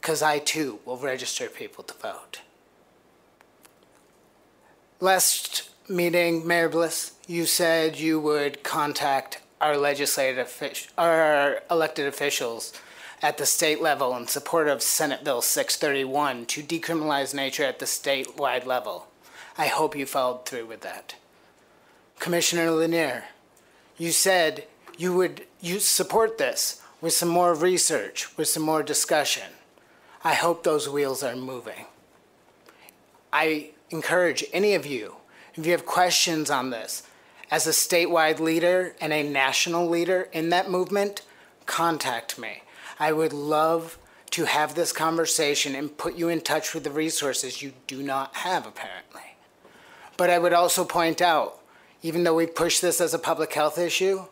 [0.00, 2.40] because I too will register people to vote.
[5.00, 12.72] Last meeting, Mayor Bliss, you said you would contact our legislative, our elected officials
[13.22, 17.84] at the state level in support of Senate Bill 631 to decriminalize nature at the
[17.84, 19.08] statewide level.
[19.56, 21.16] I hope you followed through with that.
[22.18, 23.24] Commissioner Lenear,
[23.96, 24.64] you said
[24.96, 29.44] you would you support this with some more research, with some more discussion.
[30.24, 31.86] I hope those wheels are moving.
[33.32, 35.16] I encourage any of you,
[35.54, 37.02] if you have questions on this,
[37.50, 41.22] as a statewide leader and a national leader in that movement,
[41.66, 42.62] contact me.
[42.98, 43.98] I would love
[44.30, 48.36] to have this conversation and put you in touch with the resources you do not
[48.36, 49.22] have, apparently.
[50.16, 51.60] But I would also point out,
[52.02, 54.26] even though we push this as a public health issue,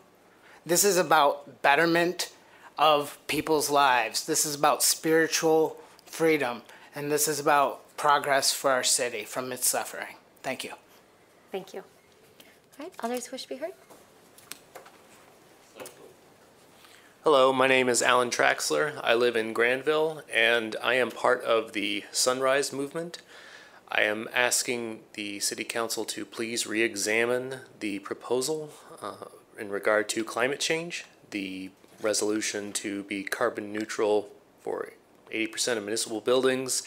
[0.65, 2.31] this is about betterment
[2.77, 4.25] of people's lives.
[4.25, 6.61] This is about spiritual freedom,
[6.95, 10.15] and this is about progress for our city from its suffering.
[10.43, 10.73] Thank you.
[11.51, 11.83] Thank you.
[12.79, 13.71] All right, others wish to be heard?
[17.23, 19.01] Hello, my name is Alan Traxler.
[19.03, 23.21] I live in Granville and I am part of the Sunrise Movement.
[23.89, 28.69] I am asking the City Council to please re examine the proposal
[29.01, 29.25] uh,
[29.59, 31.05] in regard to climate change.
[31.31, 34.29] The resolution to be carbon neutral
[34.61, 34.93] for
[35.31, 36.83] 80% of municipal buildings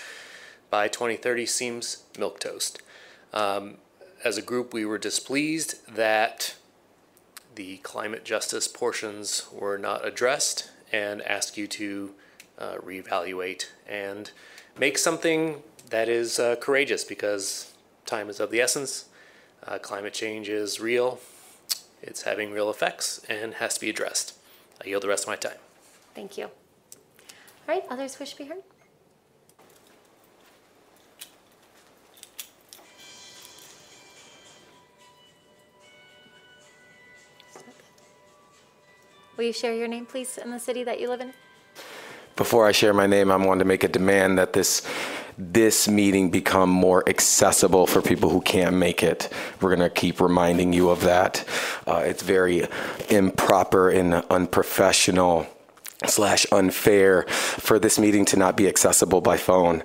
[0.71, 2.79] by 2030 seems milquetoast.
[3.33, 3.77] Um,
[4.25, 6.55] as a group, we were displeased that
[7.55, 12.15] the climate justice portions were not addressed and ask you to
[12.59, 14.31] uh, reevaluate and
[14.79, 17.73] make something that is uh, courageous because
[18.07, 19.07] time is of the essence.
[19.67, 21.19] Uh, climate change is real,
[22.03, 24.40] it's having real effects, and has to be addressed.
[24.83, 25.59] I yield the rest of my time.
[26.15, 26.45] Thank you.
[26.45, 26.51] All
[27.69, 28.63] right, others wish to be heard?
[39.37, 41.33] Will you share your name, please, and the city that you live in?
[42.37, 44.87] Before I share my name, I want to make a demand that this
[45.41, 49.33] this meeting become more accessible for people who can't make it.
[49.61, 51.45] We're going to keep reminding you of that.
[51.87, 52.67] Uh, it's very
[53.09, 55.47] improper and unprofessional
[56.07, 59.83] slash unfair for this meeting to not be accessible by phone.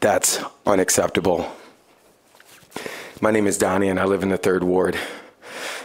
[0.00, 1.50] That's unacceptable.
[3.20, 4.96] My name is Donnie, and I live in the third ward.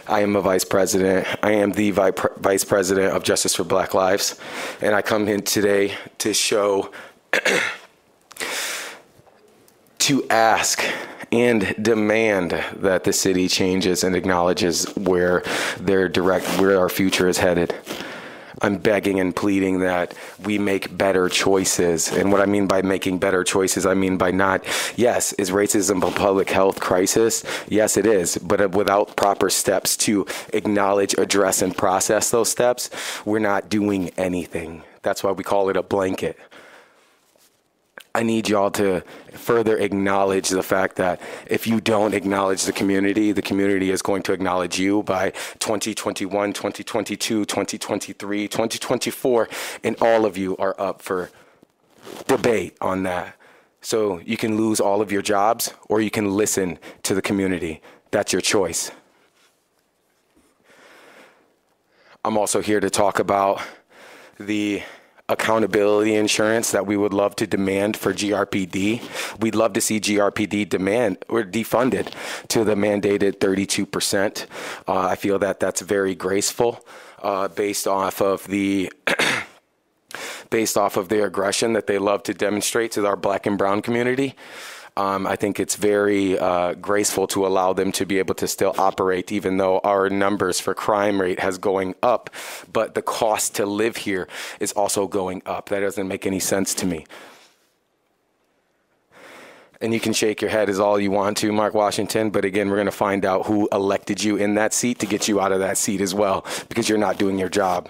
[0.06, 1.26] I am a vice president.
[1.42, 4.38] I am the vice president of Justice for Black Lives.
[4.80, 6.90] And I come in today to show,
[10.04, 10.84] to ask
[11.32, 15.42] and demand that the city changes and acknowledges where
[15.80, 17.74] their direct, where our future is headed.
[18.60, 20.12] I'm begging and pleading that
[20.44, 22.12] we make better choices.
[22.12, 24.62] And what I mean by making better choices, I mean by not,
[24.94, 27.42] yes, is racism a public health crisis?
[27.68, 28.36] Yes, it is.
[28.36, 32.90] But uh, without proper steps to acknowledge, address, and process those steps,
[33.24, 34.82] we're not doing anything.
[35.00, 36.38] That's why we call it a blanket.
[38.16, 43.32] I need y'all to further acknowledge the fact that if you don't acknowledge the community,
[43.32, 49.48] the community is going to acknowledge you by 2021, 2022, 2023, 2024,
[49.82, 51.30] and all of you are up for
[52.28, 53.34] debate on that.
[53.80, 57.82] So you can lose all of your jobs or you can listen to the community.
[58.12, 58.92] That's your choice.
[62.24, 63.60] I'm also here to talk about
[64.38, 64.82] the
[65.28, 69.40] accountability insurance that we would love to demand for GRPD.
[69.40, 72.12] We'd love to see GRPD demand or defunded
[72.48, 74.46] to the mandated 32%.
[74.86, 76.84] Uh, I feel that that's very graceful
[77.22, 78.92] uh, based off of the
[80.50, 83.80] based off of their aggression that they love to demonstrate to our black and brown
[83.80, 84.36] community.
[84.96, 88.74] Um, I think it's very uh, graceful to allow them to be able to still
[88.78, 92.30] operate, even though our numbers for crime rate has going up,
[92.72, 94.28] but the cost to live here
[94.60, 95.68] is also going up.
[95.70, 97.06] That doesn't make any sense to me.
[99.80, 102.70] And you can shake your head as all you want to, Mark Washington, but again,
[102.70, 105.50] we're going to find out who elected you in that seat to get you out
[105.50, 107.88] of that seat as well, because you're not doing your job.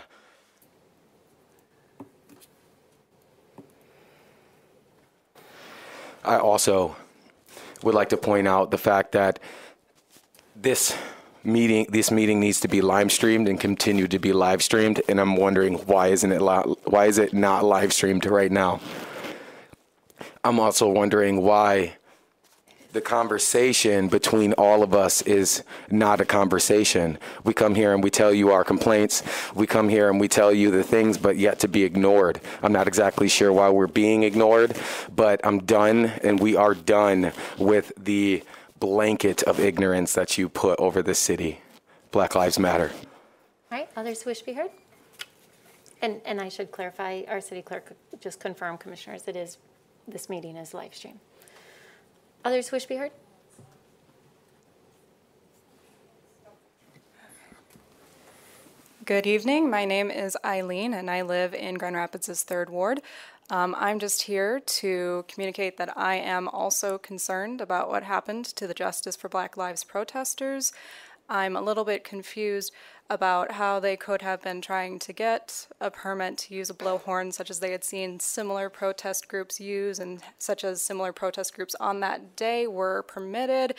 [6.25, 6.97] I also
[7.83, 9.39] would like to point out the fact that
[10.57, 10.97] this
[11.43, 15.21] meeting this meeting needs to be live streamed and continue to be live streamed and
[15.21, 18.81] I'm wondering why isn't it li- why is it not live streamed right now?
[20.43, 21.97] I'm also wondering why
[22.95, 27.19] the conversation between all of us is not a conversation.
[27.43, 29.25] We come here and we tell you our complaints.
[29.53, 32.41] We come here and we tell you the things, but yet to be ignored.
[32.63, 34.77] I'm not exactly sure why we're being ignored,
[35.15, 38.45] but I'm done and we are done with the
[38.79, 41.61] blanket of ignorance that you put over the city.
[42.13, 42.93] Black Lives Matter.
[43.73, 44.71] All right, others wish to be heard?
[46.01, 49.59] And, and I should clarify, our city clerk just confirmed, commissioners, it is,
[50.07, 51.19] this meeting is live stream.
[52.45, 53.11] Others wish to be heard?
[59.07, 59.71] Good evening.
[59.71, 63.01] My name is Eileen, and I live in Grand Rapids' third ward.
[63.49, 68.67] Um, I'm just here to communicate that I am also concerned about what happened to
[68.67, 70.71] the Justice for Black Lives protesters.
[71.29, 72.73] I'm a little bit confused
[73.11, 77.33] about how they could have been trying to get a permit to use a blowhorn,
[77.33, 81.75] such as they had seen similar protest groups use, and such as similar protest groups
[81.81, 83.75] on that day were permitted,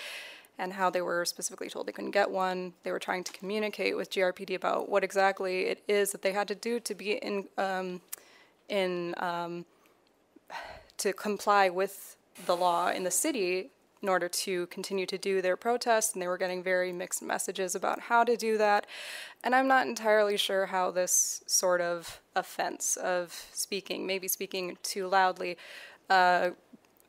[0.58, 2.74] and how they were specifically told they couldn't get one.
[2.84, 6.48] They were trying to communicate with GRPD about what exactly it is that they had
[6.48, 8.02] to do to be in um,
[8.70, 9.66] in um,
[10.98, 12.16] to comply with
[12.46, 13.72] the law in the city
[14.06, 17.74] in order to continue to do their protests, and they were getting very mixed messages
[17.74, 18.86] about how to do that.
[19.44, 25.08] And I'm not entirely sure how this sort of offense of speaking, maybe speaking too
[25.08, 25.58] loudly,
[26.08, 26.52] uh,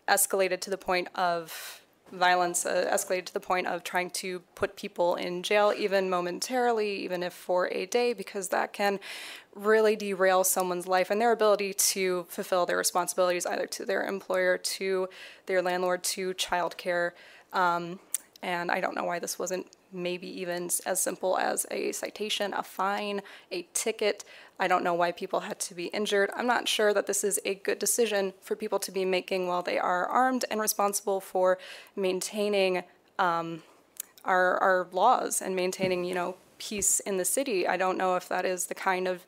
[0.08, 1.82] escalated to the point of
[2.12, 6.96] violence uh, escalated to the point of trying to put people in jail, even momentarily,
[6.96, 9.00] even if for a day, because that can
[9.54, 14.58] really derail someone's life and their ability to fulfill their responsibilities either to their employer,
[14.58, 15.08] to
[15.46, 17.12] their landlord, to childcare.
[17.52, 17.98] Um,
[18.42, 22.62] and I don't know why this wasn't maybe even as simple as a citation, a
[22.62, 24.24] fine, a ticket.
[24.58, 26.30] I don't know why people had to be injured.
[26.34, 29.62] I'm not sure that this is a good decision for people to be making while
[29.62, 31.58] they are armed and responsible for
[31.94, 32.84] maintaining
[33.18, 33.62] um,
[34.24, 37.66] our, our laws and maintaining, you know, peace in the city.
[37.66, 39.26] I don't know if that is the kind of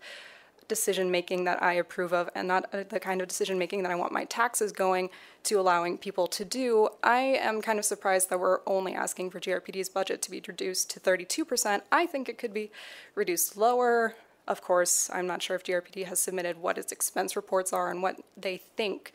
[0.68, 3.92] decision making that I approve of and not uh, the kind of decision making that
[3.92, 5.10] I want my taxes going
[5.44, 6.88] to allowing people to do.
[7.02, 10.90] I am kind of surprised that we're only asking for GRPD's budget to be reduced
[10.90, 11.82] to 32%.
[11.90, 12.70] I think it could be
[13.14, 14.14] reduced lower.
[14.46, 18.02] Of course, I'm not sure if GRPD has submitted what its expense reports are and
[18.02, 19.12] what they think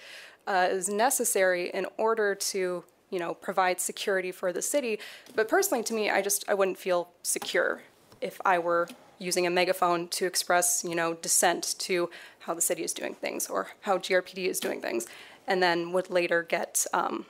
[0.47, 4.99] uh, is necessary in order to you know provide security for the city
[5.36, 7.84] but personally to me i just i wouldn't feel secure
[8.22, 8.88] if i were
[9.24, 12.09] using a megaphone to express, you know, dissent to
[12.39, 15.07] how the city is doing things or how GRPD is doing things,
[15.47, 17.26] and then would later get um,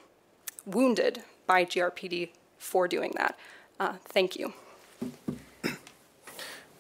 [0.66, 3.38] wounded by GRPD for doing that.
[3.80, 4.54] Uh, thank you.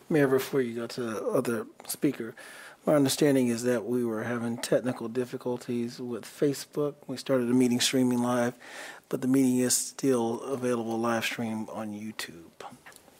[0.09, 2.35] Mayor, before you go to the other speaker,
[2.85, 6.95] my understanding is that we were having technical difficulties with Facebook.
[7.07, 8.55] We started the meeting streaming live,
[9.09, 12.51] but the meeting is still available live stream on YouTube.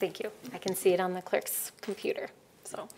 [0.04, 0.32] Thank you.
[0.54, 2.28] I can see it on the clerk's computer,
[2.66, 2.90] so.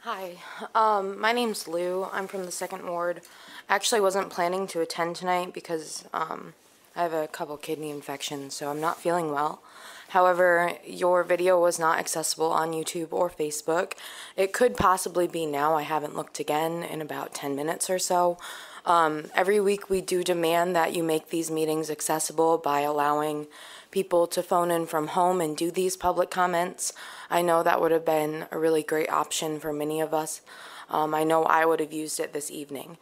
[0.00, 0.32] Hi,
[0.74, 2.08] um, my name's Lou.
[2.12, 3.20] I'm from the second ward.
[3.68, 6.54] I Actually, wasn't planning to attend tonight because um,
[6.96, 9.62] I have a couple kidney infections, so I'm not feeling well.
[10.08, 13.92] However, your video was not accessible on YouTube or Facebook.
[14.36, 15.76] It could possibly be now.
[15.76, 18.38] I haven't looked again in about 10 minutes or so.
[18.84, 23.46] Um, every week, we do demand that you make these meetings accessible by allowing
[23.90, 26.92] people to phone in from home and do these public comments.
[27.28, 30.40] I know that would have been a really great option for many of us.
[30.88, 32.98] Um, I know I would have used it this evening.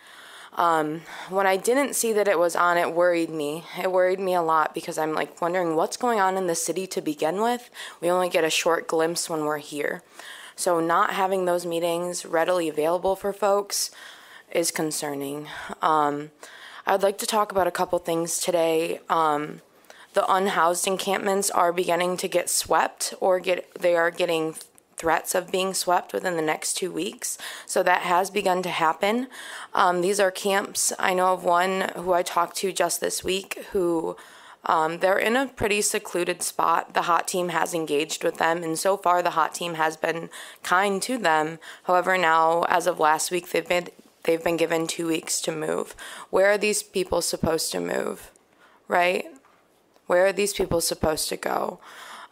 [0.55, 3.64] Um, when I didn't see that it was on, it worried me.
[3.80, 6.86] It worried me a lot because I'm like wondering what's going on in the city
[6.89, 7.70] to begin with.
[8.01, 10.03] We only get a short glimpse when we're here.
[10.57, 13.93] So, not having those meetings readily available for folks
[14.51, 15.47] is concerning.
[15.80, 16.32] Um,
[16.84, 19.01] I'd like to talk about a couple things today.
[19.09, 19.61] Um,
[20.19, 24.53] the unhoused encampments are beginning to get swept or get they are getting
[24.97, 27.39] threats of being swept within the next two weeks.
[27.66, 29.29] So that has begun to happen.
[29.75, 30.93] Um, these are camps.
[30.99, 34.16] I know of one who I talked to just this week who
[34.64, 36.95] um, they're in a pretty secluded spot.
[36.95, 40.31] The hot team has engaged with them, and so far the hot team has been
[40.64, 41.61] kind to them.
[41.85, 43.87] However, now as of last week, they've been
[44.25, 45.95] they've been given two weeks to move.
[46.31, 48.33] Where are these people supposed to move?
[48.89, 49.27] Right?
[50.09, 51.79] Where are these people supposed to go?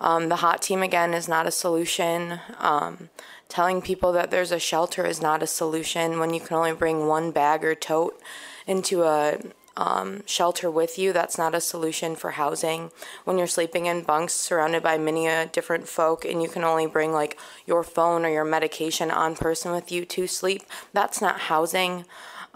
[0.01, 2.41] Um, the hot team again is not a solution.
[2.59, 3.11] Um,
[3.49, 7.07] telling people that there's a shelter is not a solution when you can only bring
[7.07, 8.21] one bag or tote
[8.67, 9.39] into a
[9.77, 11.13] um, shelter with you.
[11.13, 12.91] That's not a solution for housing.
[13.25, 16.87] When you're sleeping in bunks surrounded by many uh, different folk and you can only
[16.87, 20.63] bring like your phone or your medication on person with you to sleep,
[20.95, 22.07] that's not housing.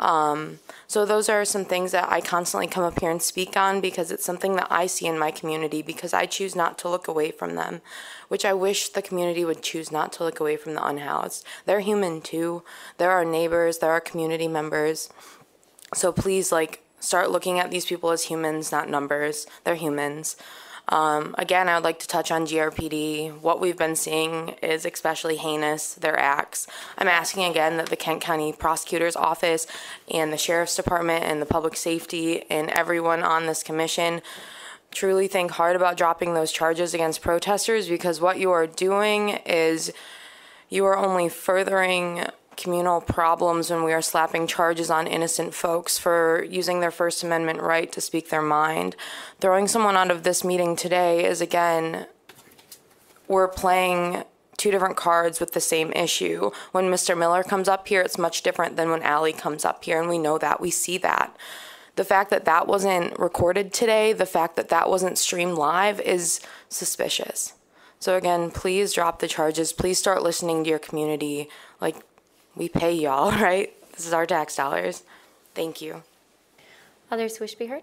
[0.01, 3.83] Um, so those are some things that I constantly come up here and speak on
[3.83, 7.07] because it's something that I see in my community because I choose not to look
[7.07, 7.83] away from them,
[8.29, 11.45] which I wish the community would choose not to look away from the unhoused.
[11.67, 12.63] They're human too.
[12.97, 15.11] They're our neighbors, they're our community members.
[15.95, 19.47] So please like start looking at these people as humans, not numbers.
[19.65, 20.37] They're humans.
[20.91, 23.41] Um, again, I would like to touch on GRPD.
[23.41, 26.67] What we've been seeing is especially heinous, their acts.
[26.99, 29.69] I'm asking again that the Kent County Prosecutor's Office
[30.13, 34.21] and the Sheriff's Department and the Public Safety and everyone on this commission
[34.91, 39.93] truly think hard about dropping those charges against protesters because what you are doing is
[40.69, 42.25] you are only furthering
[42.57, 47.61] communal problems when we are slapping charges on innocent folks for using their First Amendment
[47.61, 48.97] right to speak their mind.
[49.41, 52.07] Throwing someone out of this meeting today is again,
[53.29, 54.25] we're playing
[54.57, 56.51] two different cards with the same issue.
[56.73, 57.17] When Mr.
[57.17, 60.19] Miller comes up here, it's much different than when Allie comes up here, and we
[60.19, 61.35] know that, we see that.
[61.97, 66.41] The fact that that wasn't recorded today, the fact that that wasn't streamed live is
[66.69, 67.55] suspicious.
[68.01, 69.73] So again, please drop the charges.
[69.73, 71.49] Please start listening to your community.
[71.81, 71.97] Like,
[72.61, 73.73] we pay y'all, right?
[73.97, 75.03] This is our tax dollars.
[75.55, 76.03] Thank you.
[77.11, 77.83] Others wish to be heard?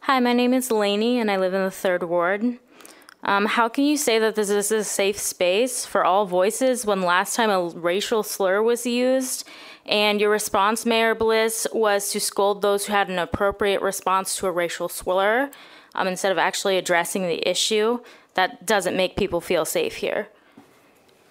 [0.00, 2.58] Hi, my name is Lainey, and I live in the third ward.
[3.22, 7.02] Um, how can you say that this is a safe space for all voices when
[7.02, 9.46] last time a racial slur was used
[9.84, 14.46] and your response, Mayor Bliss, was to scold those who had an appropriate response to
[14.46, 15.50] a racial slur
[15.94, 18.00] um, instead of actually addressing the issue?
[18.34, 20.28] That doesn't make people feel safe here.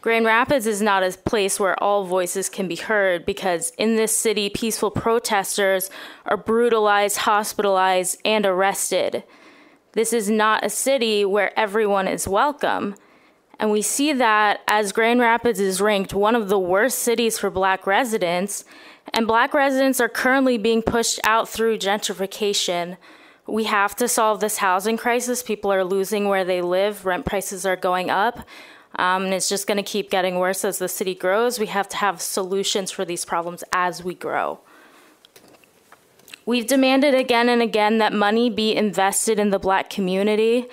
[0.02, 4.16] Grand Rapids is not a place where all voices can be heard because in this
[4.16, 5.90] city, peaceful protesters
[6.26, 9.24] are brutalized, hospitalized, and arrested.
[9.92, 12.96] This is not a city where everyone is welcome.
[13.60, 17.50] And we see that as Grand Rapids is ranked one of the worst cities for
[17.50, 18.64] black residents,
[19.14, 22.96] and black residents are currently being pushed out through gentrification.
[23.50, 25.42] We have to solve this housing crisis.
[25.44, 28.40] People are losing where they live, rent prices are going up.
[28.96, 31.60] Um, and it's just going to keep getting worse as the city grows.
[31.60, 34.60] We have to have solutions for these problems as we grow.
[36.46, 40.66] We've demanded again and again that money be invested in the black community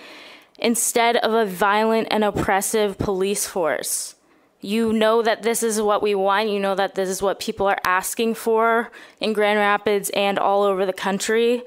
[0.58, 4.14] instead of a violent and oppressive police force.
[4.62, 6.48] You know that this is what we want.
[6.48, 10.62] You know that this is what people are asking for in Grand Rapids and all
[10.62, 11.62] over the country.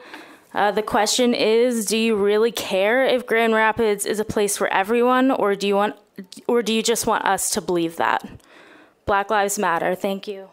[0.53, 4.67] Uh, the question is do you really care if Grand Rapids is a place for
[4.67, 5.95] everyone, or do you want
[6.47, 8.27] or do you just want us to believe that?
[9.05, 9.95] Black Lives Matter.
[9.95, 10.49] Thank you.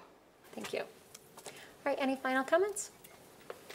[0.55, 0.81] Thank you.
[0.81, 2.91] All right, any final comments?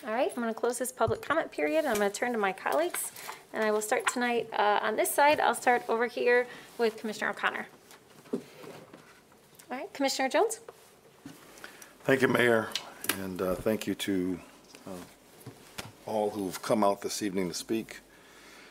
[0.05, 1.85] All right, I'm going to close this public comment period.
[1.85, 3.11] I'm going to turn to my colleagues,
[3.53, 5.39] and I will start tonight uh, on this side.
[5.39, 6.47] I'll start over here
[6.79, 7.67] with Commissioner O'Connor.
[8.33, 8.39] All
[9.69, 10.59] right, Commissioner Jones?
[12.03, 12.69] Thank you, Mayor,
[13.19, 14.39] and uh, thank you to
[14.87, 14.89] uh,
[16.11, 18.01] all who've come out this evening to speak.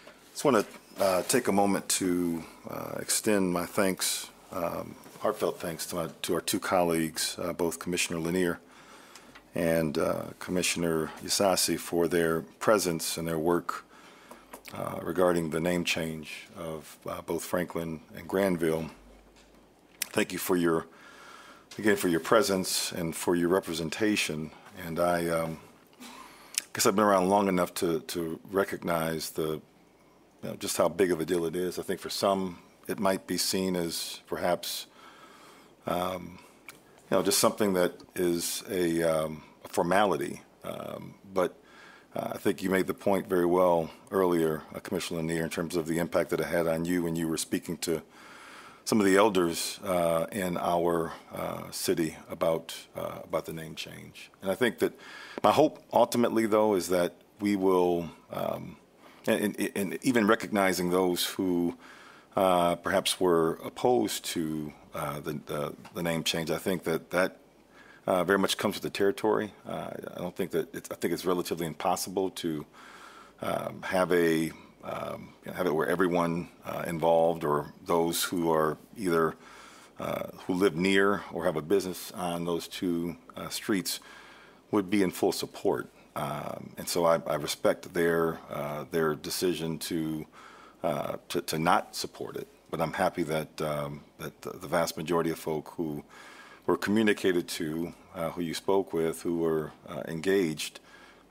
[0.07, 5.59] I just want to uh, take a moment to uh, extend my thanks, um, heartfelt
[5.59, 8.59] thanks to, my, to our two colleagues, uh, both Commissioner Lenear
[9.55, 13.87] and uh, Commissioner Ysasi for their presence and their work
[14.75, 18.91] uh, regarding the name change of uh, both Franklin and Granville.
[20.11, 20.87] Thank you for your,
[21.79, 24.51] again, for your presence and for your representation.
[24.87, 25.59] And I um,
[26.73, 29.61] guess I've been around long enough to, to recognize the,
[30.43, 31.79] you know, just how big of a deal it is.
[31.79, 32.59] I think for some,
[32.89, 34.87] it might be seen as perhaps
[35.87, 36.39] um,
[37.11, 40.43] you know, just something that is a, um, a formality.
[40.63, 41.57] Um, but
[42.15, 45.77] uh, I think you made the point very well earlier, uh, Commissioner Lenear, in terms
[45.77, 48.03] of the impact that it had on you when you were speaking to
[48.85, 54.31] some of the elders uh, in our uh, city about uh, about the name change.
[54.43, 54.93] And I think that
[55.43, 58.77] my hope ultimately, though, is that we will um,
[59.27, 61.77] and, and, even recognizing those who
[62.37, 66.51] uh, perhaps were opposed to uh, the, the, the name change.
[66.51, 67.37] I think that that
[68.07, 69.53] uh, very much comes with the territory.
[69.69, 72.67] Uh, I don't think that it's, I think it's relatively impossible to
[73.43, 79.35] um, have a um, have it where everyone uh, involved or those who are either
[79.99, 83.17] uh, who live near or have a business on those two
[83.51, 84.01] streets
[84.71, 85.89] would be in full support.
[86.17, 90.27] Um, and so I, I respect their uh, their decision to,
[90.83, 92.49] uh, to to not support it.
[92.71, 96.05] But I'm happy that um, that the, vast majority of folk who
[96.67, 99.73] were communicated to, uh, who you spoke with, who were
[100.07, 100.79] engaged,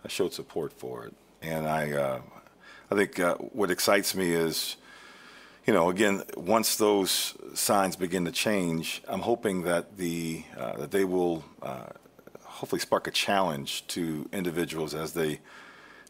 [0.08, 1.14] showed support for it.
[1.42, 2.22] And I
[2.92, 4.76] I think uh, what excites me is,
[5.68, 10.90] you know, again, once those signs begin to change, I'm hoping that the uh, that
[10.90, 11.90] they will uh,
[12.60, 15.40] hopefully spark a challenge to individuals as they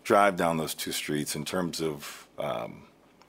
[0.04, 2.84] drive down those two streets in terms of um,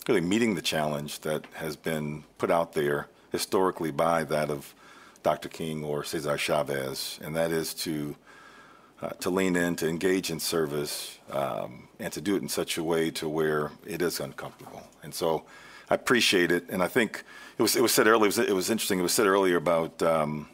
[0.09, 4.75] really meeting the challenge that has been put out there historically by that of
[5.23, 5.51] Dr.
[5.51, 8.17] King or Cesar Chavez, and that is to
[9.03, 12.77] uh, to lean in, to engage in service, um, and to do it in such
[12.77, 14.83] a way to where it is uncomfortable.
[15.03, 15.45] And so
[15.89, 16.69] I appreciate it.
[16.69, 17.23] And I think
[17.57, 19.57] it was, it was said earlier, it was, it was interesting, it was said earlier
[19.57, 20.49] about, um,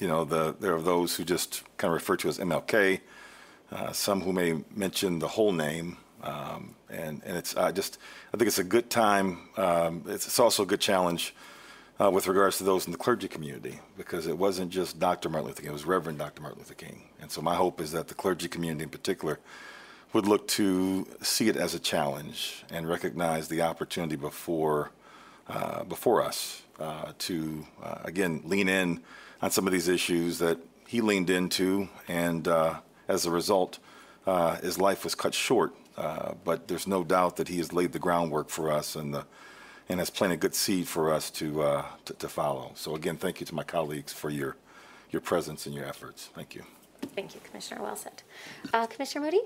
[0.00, 3.00] you know, the, there are those who just kind of refer to as MLK,
[3.72, 5.96] uh, some who may mention the whole name.
[6.22, 7.98] Um, and, and it's, I just,
[8.32, 9.48] I think it's a good time.
[9.56, 11.34] Um, it's, it's also a good challenge
[12.00, 15.28] uh, with regards to those in the clergy community, because it wasn't just Dr.
[15.28, 16.42] Martin Luther King, it was Reverend Dr.
[16.42, 17.02] Martin Luther King.
[17.20, 19.38] And so my hope is that the clergy community in particular
[20.12, 24.90] would look to see it as a challenge and recognize the opportunity before,
[25.48, 29.02] uh, before us uh, to, uh, again, lean in
[29.42, 31.88] on some of these issues that he leaned into.
[32.08, 33.78] And uh, as a result,
[34.26, 35.74] uh, his life was cut short.
[36.44, 39.26] but there's no doubt that he has laid the groundwork for us and the
[39.88, 42.72] and has planted a good seed for us to, uh, to, to follow.
[42.74, 44.56] So again, thank you to my colleagues for your,
[45.10, 46.28] your presence and your efforts.
[46.34, 46.64] Thank you.
[47.14, 48.22] Thank you, Commissioner Well said.
[48.72, 49.42] Uh, Commissioner Moody?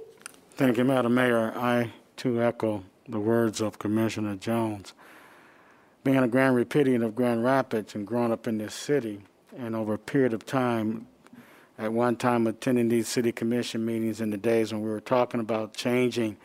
[0.53, 1.53] Thank you, Madam Mayor.
[1.57, 4.95] I too echo the words of Commissioner Jones.
[6.05, 9.21] Being a Grand Rapidian of Grand Rapids and growing up in this city,
[9.57, 11.07] and over a period of time,
[11.79, 15.41] at one time attending these city commission meetings in the days when we were talking
[15.41, 16.37] about changing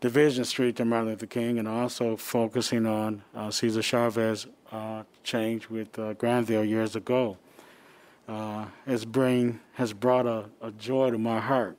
[0.00, 5.68] Division Street to Martin Luther King, and also focusing on uh, Cesar Chavez uh, change
[5.70, 7.36] with uh, Granville years ago.
[8.28, 11.76] Uh, has bring has brought a, a, joy to my heart.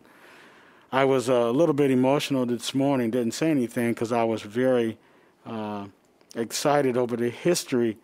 [0.93, 3.11] I was a little bit emotional this morning.
[3.11, 4.97] Didn't say anything because I was very
[5.45, 5.87] uh,
[6.35, 7.97] excited over the history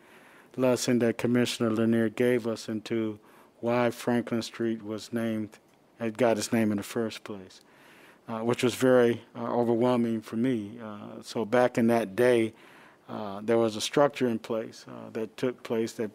[0.56, 3.20] lesson that Commissioner Lenear gave us into
[3.60, 5.50] why Franklin Street was named,
[6.00, 7.62] had got its name in the first place
[8.28, 10.80] uh, which was very uh, overwhelming for me.
[10.82, 12.54] Uh, so back in that day,
[13.10, 16.12] uh, there was a structure in place uh, that took place that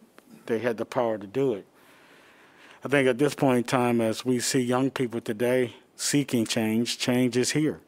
[0.47, 1.65] they had the power to do it.
[2.83, 6.97] I think at this point in time, as we see young people today seeking change,
[6.97, 7.81] change is here.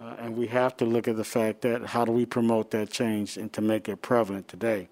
[0.00, 2.90] Uh, and we have to look at the fact that how do we promote that
[2.90, 4.88] change and to make it prevalent today.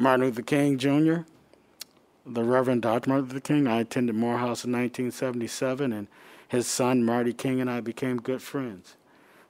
[0.00, 1.22] Martin Luther King Jr.,
[2.24, 3.10] the Reverend Dr.
[3.10, 6.06] Martin Luther King, I attended Morehouse in 1977 and
[6.46, 8.94] his son, Marty King, and I became good friends.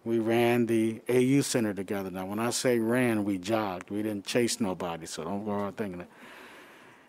[0.05, 2.11] We ran the AU Center together.
[2.11, 3.91] Now, when I say ran, we jogged.
[3.91, 6.09] We didn't chase nobody, so don't go around thinking that.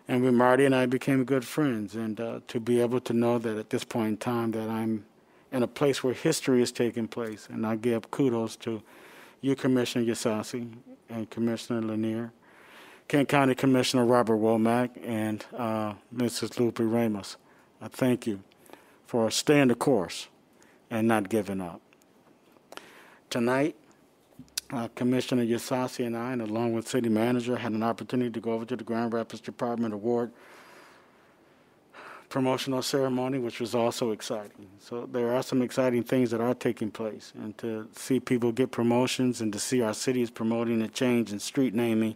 [0.06, 1.94] And we, Marty and I became good friends.
[1.94, 5.06] And uh, to be able to know that at this point in time that I'm
[5.50, 8.82] in a place where history is taking place, and I give kudos to
[9.40, 10.70] you, Commissioner Ysasi,
[11.08, 12.32] and Commissioner Lenear,
[13.10, 16.60] Kent County Commissioner Robert Womack, and uh, Mrs.
[16.60, 17.38] Lupe Ramos.
[17.82, 18.44] I thank you
[19.04, 20.28] for staying the course
[20.92, 21.80] and not giving up.
[23.28, 23.74] Tonight,
[24.72, 28.52] uh, Commissioner Ysasi and I, and along with City Manager, had an opportunity to go
[28.52, 30.30] over to the Grand Rapids Department Award
[32.28, 34.68] promotional ceremony, which was also exciting.
[34.78, 38.70] So there are some exciting things that are taking place, and to see people get
[38.70, 42.14] promotions and to see our cities promoting a change in street naming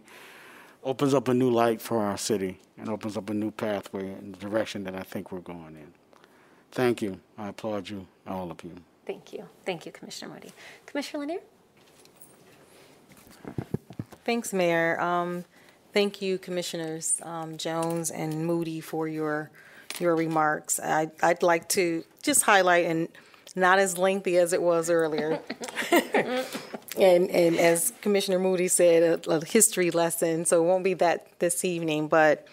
[0.85, 4.31] opens up a new light for our city and opens up a new pathway in
[4.31, 5.91] the direction that I think we're going in.
[6.71, 7.19] Thank you.
[7.37, 8.75] I applaud you, all of you.
[9.05, 9.45] Thank you.
[9.65, 10.51] Thank you, Commissioner Moody.
[10.85, 11.39] Commissioner Lenear?
[14.23, 14.99] Thanks, Mayor.
[14.99, 15.45] Um,
[15.93, 19.51] thank you, Commissioners um, Jones and Moody, for your
[19.99, 20.79] your remarks.
[20.79, 23.07] I, I'd like to just highlight, and
[23.55, 25.39] not as lengthy as it was earlier.
[26.97, 31.27] and and as Commissioner Moody said, a, a, history lesson, so it won't be that
[31.39, 32.07] this evening.
[32.07, 32.47] But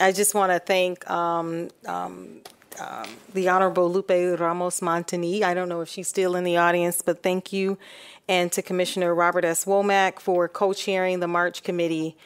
[0.00, 2.40] I just want to thank um, um,
[2.80, 5.42] um, the Honorable Lupe Ramos Montigny.
[5.42, 7.78] I don't know if she's still in the audience, but thank you.
[8.28, 9.64] And to Commissioner Robert S.
[9.64, 12.16] Womack for co-chairing the March Committee,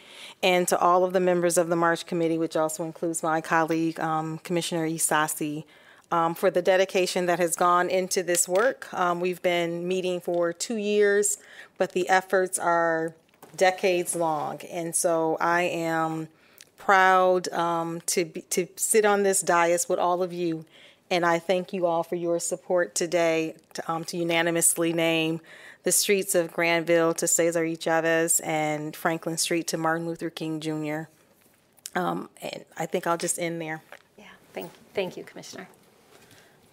[0.43, 3.99] and to all of the members of the March Committee, which also includes my colleague,
[3.99, 5.65] um, Commissioner Ysasi,
[6.11, 8.93] um, for the dedication that has gone into this work.
[8.95, 11.39] Um, we've been meeting for two years,
[11.79, 13.15] but the efforts are
[13.57, 14.61] decades long.
[14.71, 16.29] And so I am
[16.79, 20.65] proud um, to, be, to sit on this dais with all of you.
[21.11, 25.41] And I thank you all for your support today to, um, to unanimously name
[25.85, 27.77] the streets of Granville to Cesar E.
[27.77, 31.03] Chavez and Franklin Street to Martin Luther King Jr.
[31.95, 33.83] Um, and I think I'll just end there.
[34.19, 35.69] Yeah, thank, thank you, Commissioner.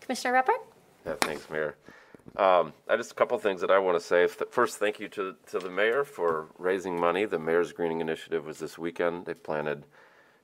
[0.03, 0.61] Commissioner Reppart?
[1.05, 1.75] Yeah, thanks, Mayor.
[2.35, 4.27] Um, I just a couple things that I want to say.
[4.27, 7.25] First, thank you to to the mayor for raising money.
[7.25, 9.25] The mayor's greening initiative was this weekend.
[9.25, 9.83] They planted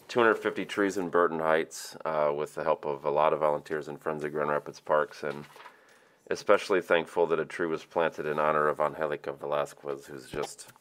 [0.08, 4.00] 250 trees in Burton Heights uh, with the help of a lot of volunteers and
[4.00, 5.46] friends of Grand Rapids Parks, and
[6.30, 10.72] especially thankful that a tree was planted in honor of Angelica Velasquez, who's just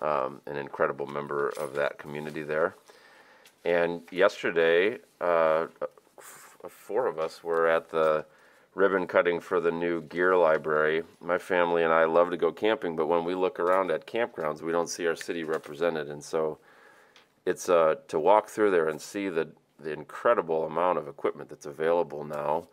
[0.00, 2.74] um, an incredible member of that community there.
[3.64, 5.66] And yesterday, uh,
[6.90, 8.26] four of us were at the
[8.74, 11.04] ribbon cutting for the new gear library.
[11.20, 14.60] My family and I love to go camping, but when we look around at campgrounds,
[14.60, 16.08] we don't see our city represented.
[16.08, 16.58] And so
[17.46, 19.46] it's uh, to walk through there and see the,
[19.78, 22.66] the incredible amount of equipment that's available now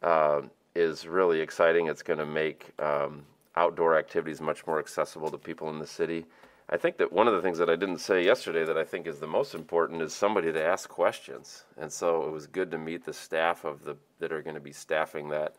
[0.00, 0.42] uh,
[0.76, 1.88] is really exciting.
[1.88, 3.24] It's going to make um,
[3.56, 6.24] outdoor activities much more accessible to people in the city.
[6.72, 9.08] I think that one of the things that I didn't say yesterday that I think
[9.08, 11.64] is the most important is somebody to ask questions.
[11.76, 14.60] And so it was good to meet the staff of the that are going to
[14.60, 15.56] be staffing that.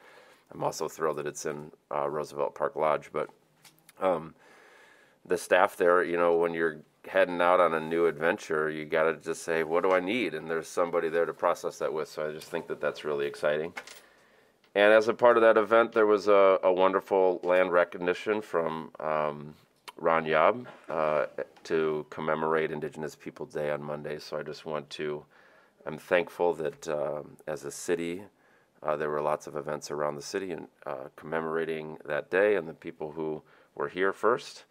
[0.53, 3.29] I'm also thrilled that it's in uh, Roosevelt Park Lodge, but
[3.99, 4.33] um,
[5.25, 9.03] the staff there, you know, when you're heading out on a new adventure, you got
[9.03, 12.07] to just say, "What do I need?" And there's somebody there to process that with.
[12.07, 13.73] So I just think that that's really exciting.
[14.75, 18.91] And as a part of that event, there was a, a wonderful land recognition from
[18.99, 19.55] um,
[19.97, 21.25] Ron Yob uh,
[21.63, 24.19] to commemorate Indigenous Peoples Day on Monday.
[24.19, 25.23] So I just want to,
[25.85, 28.23] I'm thankful that um, as a city,
[28.83, 32.67] uh, there were lots of events around the city and uh, commemorating that day and
[32.67, 33.41] the people who
[33.75, 34.65] were here first.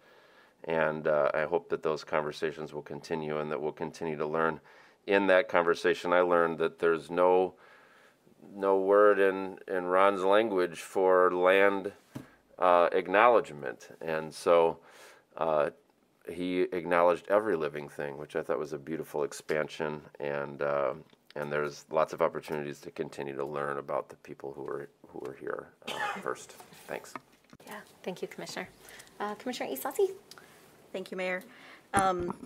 [0.65, 4.61] And uh, I hope that those conversations will continue and that we'll continue to learn.
[5.07, 7.55] In that conversation, I learned that there's no
[8.55, 11.93] no word in, in Ron's language for land
[12.59, 13.89] uh, acknowledgement.
[14.01, 14.79] And so
[15.41, 15.71] uh,
[16.31, 20.03] he acknowledged every living thing, which I thought was a beautiful expansion.
[20.21, 20.93] And uh,
[21.37, 25.21] and there's lots of opportunities to continue to learn about the people who are who
[25.27, 26.53] are here uh, first.
[26.87, 27.15] Thanks.
[27.67, 28.69] Yeah, thank you, Commissioner.
[29.19, 30.11] Uh, Commissioner Ysasi?
[30.93, 31.43] Thank you, Mayor.
[31.95, 32.37] Um,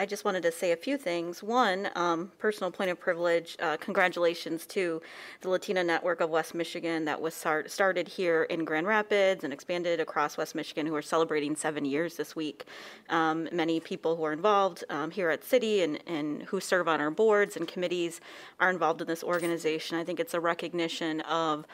[0.00, 1.42] I just wanted to say a few things.
[1.42, 5.02] One, um, personal point of privilege, uh, congratulations to
[5.42, 9.52] the Latina Network of West Michigan that was start, started here in Grand Rapids and
[9.52, 12.64] expanded across West Michigan, who are celebrating seven years this week.
[13.10, 17.02] Um, many people who are involved um, here at City and, and who serve on
[17.02, 18.22] our boards and committees
[18.58, 19.98] are involved in this organization.
[19.98, 21.66] I think it's a recognition of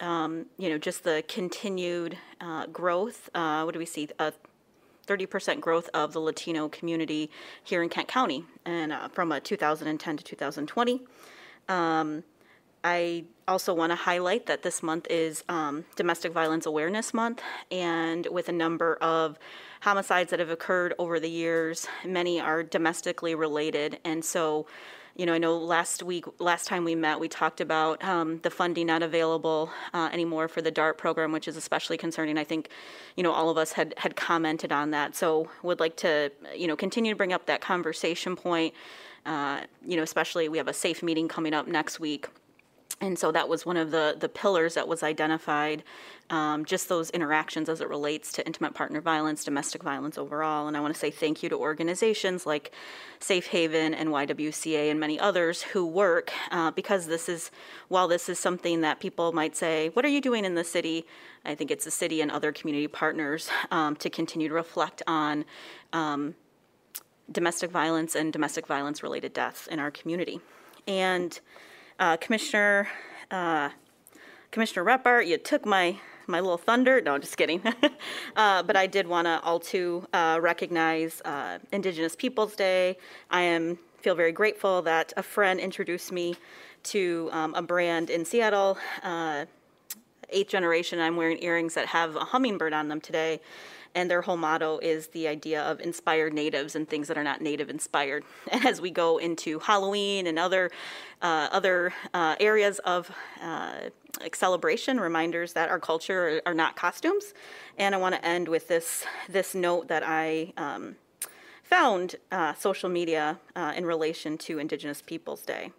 [0.00, 3.28] um, you know, just the continued uh, growth.
[3.32, 4.08] Uh, what do we see?
[5.10, 7.30] 30% growth of the Latino community
[7.64, 11.02] here in Kent County, and uh, from a 2010 to 2020.
[11.68, 12.22] Um,
[12.84, 17.42] I also want to highlight that this month is um, Domestic Violence Awareness Month,
[17.72, 19.36] and with a number of
[19.80, 24.66] homicides that have occurred over the years, many are domestically related, and so
[25.20, 28.48] you know, I know last week, last time we met, we talked about um, the
[28.48, 32.38] funding not available uh, anymore for the DART program, which is especially concerning.
[32.38, 32.70] I think,
[33.16, 35.14] you know, all of us had had commented on that.
[35.14, 38.72] So would like to, you know, continue to bring up that conversation point.
[39.26, 42.28] Uh, you know, especially we have a safe meeting coming up next week
[43.00, 45.82] and so that was one of the the pillars that was identified
[46.28, 50.68] um, just those interactions as it relates to intimate partner violence domestic violence overall.
[50.68, 52.72] And i want to say thank you to organizations like
[53.18, 57.50] safe haven and ywca and many others who work uh, because this is
[57.88, 61.06] while this is something that people might say what are you doing in the city?
[61.44, 65.46] I think it's the city and other community partners um, to continue to reflect on
[65.92, 66.34] um,
[67.32, 70.40] domestic violence and domestic violence related deaths in our community.
[70.86, 71.38] And
[72.00, 72.88] uh, Commissioner
[73.30, 73.70] uh,
[74.50, 75.96] Commissioner Reppart, you took my
[76.26, 77.00] my little thunder.
[77.00, 77.62] No, I'm just kidding.
[78.36, 82.96] uh, but I did want to also uh, recognize uh, Indigenous Peoples Day.
[83.30, 86.36] I am feel very grateful that a friend introduced me
[86.82, 88.78] to um, a brand in Seattle.
[89.02, 89.44] Uh,
[90.32, 91.00] eighth generation.
[91.00, 93.40] I'm wearing earrings that have a hummingbird on them today.
[93.94, 97.40] And their whole motto is the idea of inspired natives and things that are not
[97.40, 98.24] native inspired.
[98.52, 100.70] And as we go into Halloween and other
[101.22, 103.10] uh, other uh, areas of
[103.42, 107.34] uh, like celebration, reminders that our culture are, not costumes.
[107.78, 110.52] And I want to end with this this note that I.
[110.56, 110.96] Um,
[111.62, 115.70] found uh, social media uh, in relation to Indigenous Peoples Day.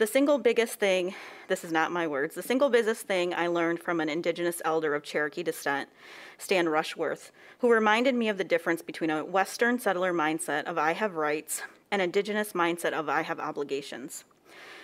[0.00, 1.14] The single biggest thing,
[1.48, 4.94] this is not my words, the single biggest thing I learned from an Indigenous elder
[4.94, 5.90] of Cherokee descent,
[6.38, 10.94] Stan Rushworth, who reminded me of the difference between a Western settler mindset of I
[10.94, 14.24] have rights and Indigenous mindset of I have obligations.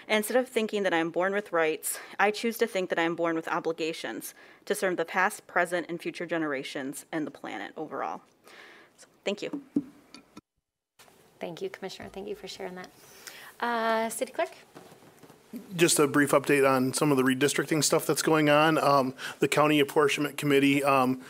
[0.07, 3.05] Instead of thinking that I am born with rights, I choose to think that I
[3.05, 4.35] am born with obligations
[4.67, 8.21] to serve the past, present, and future generations and the planet overall.
[8.99, 9.63] So, thank you.
[11.41, 12.11] Thank you, Commissioner.
[12.13, 12.91] Thank you for sharing that.
[13.59, 14.51] Uh, City Clerk?
[15.77, 18.79] Just a brief update on some of the redistricting stuff that's going on.
[18.79, 21.21] Um, the county apportionment committee, um,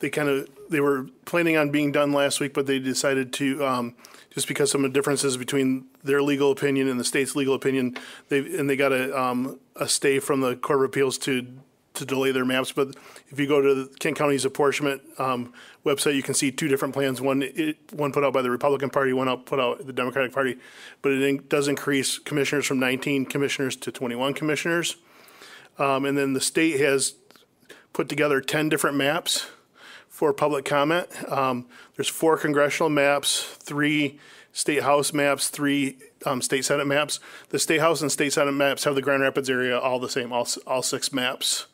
[0.00, 3.64] they kind of, they were planning on being done last week, but they decided to,
[3.64, 3.94] um,
[4.30, 7.96] just because some of the differences between their legal opinion and the state's legal opinion,
[8.28, 11.46] they, and they got a, um, a stay from the Court of Appeals to,
[11.94, 12.72] to delay their maps.
[12.72, 12.96] But
[13.28, 15.52] if you go to the Kent County's apportionment, um,
[15.84, 17.20] website, you can see two different plans.
[17.20, 19.92] One, it, one put out by the Republican Party, one out put out by the
[19.92, 20.58] Democratic Party,
[21.02, 24.96] but it in- does increase commissioners from 19 commissioners to 21 commissioners.
[25.78, 27.14] Um, and then the state has
[27.92, 29.46] put together 10 different maps
[30.08, 31.08] for public comment.
[31.30, 31.66] Um,
[31.96, 34.18] there's four congressional maps, three
[34.52, 37.20] state house maps, three um, state senate maps.
[37.48, 40.32] The state house and state senate maps have the Grand Rapids area all the same,
[40.32, 41.66] all, all six maps.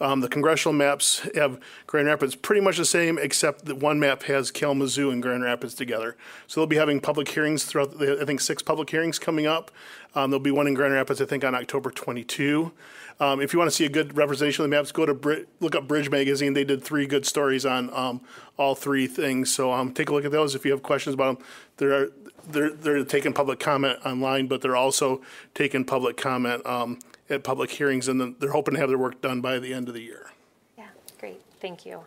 [0.00, 4.22] Um, the congressional maps have Grand Rapids pretty much the same, except that one map
[4.24, 6.16] has Kalamazoo and Grand Rapids together.
[6.46, 9.70] So they'll be having public hearings throughout, I think, six public hearings coming up.
[10.14, 12.72] Um, there'll be one in Grand Rapids, I think, on October 22.
[13.20, 15.76] Um, if you want to see a good representation of the maps, go to look
[15.76, 16.54] up Bridge Magazine.
[16.54, 18.22] They did three good stories on um,
[18.56, 19.52] all three things.
[19.54, 21.46] So um, take a look at those if you have questions about them.
[21.76, 22.08] They're
[22.48, 25.20] they're they're taking public comment online, but they're also
[25.54, 26.98] taking public comment um,
[27.30, 29.88] at public hearings, and then they're hoping to have their work done by the end
[29.88, 30.30] of the year.
[30.76, 30.86] Yeah,
[31.18, 31.40] great.
[31.60, 32.04] Thank you.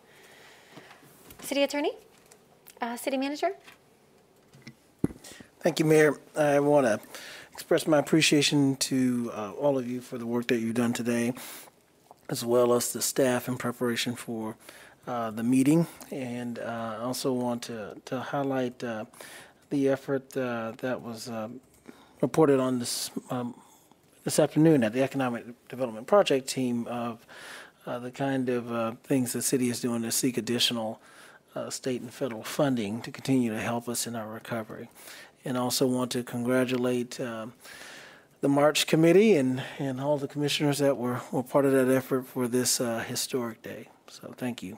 [1.42, 1.92] City Attorney?
[2.82, 3.52] Uh, City Manager?
[5.60, 6.20] Thank you, Mayor.
[6.36, 7.00] I want to
[7.54, 11.34] express my appreciation to uh, all of you for the work that you've done today,
[12.30, 14.58] as well as the staff in preparation for
[15.08, 15.88] uh, the meeting.
[16.12, 19.06] And uh, I also want to, to highlight uh,
[19.70, 21.62] the effort uh, that was um,
[22.22, 23.56] reported on this um,
[24.24, 27.26] this afternoon at the Economic Development Project team of
[27.86, 31.02] uh, the kind of uh, things the city is doing to seek additional
[31.56, 34.90] uh, state and federal funding to continue to help us in our recovery.
[35.44, 37.54] And also want to congratulate um,
[38.40, 42.26] the March Committee and, and all the commissioners that were, were part of that effort
[42.26, 43.90] for this uh, historic day.
[44.08, 44.78] So thank you.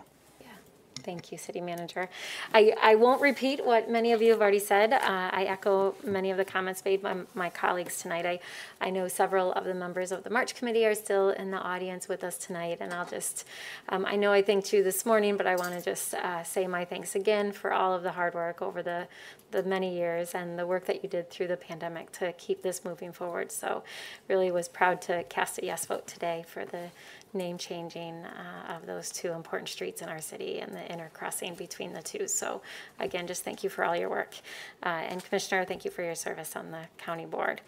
[1.06, 2.10] Thank you, City Manager.
[2.51, 4.91] I, I won't repeat what many of you have already said.
[4.91, 4.99] Uh,
[5.32, 8.26] I echo many of the comments made by my colleagues tonight.
[8.26, 8.39] I,
[8.82, 12.08] I know several of the members of the March Committee are still in the audience
[12.08, 13.45] with us tonight, and I'll just,
[13.89, 16.66] um, I know I thanked you this morning, but I want to just uh, say
[16.66, 19.08] my thanks again for all of the hard work over the,
[19.51, 22.84] the many years and the work that you did through the pandemic to keep this
[22.84, 23.51] moving forward.
[23.51, 23.84] So
[24.28, 26.89] really was proud to cast a yes vote today for the
[27.36, 31.93] name changing uh, of those two important streets in our city and the intercrossing between
[31.93, 32.27] the two.
[32.27, 32.61] So
[32.99, 34.36] again, just thank you for all your work.
[34.83, 37.61] Uh, and Commissioner, thank you for your service on the county board.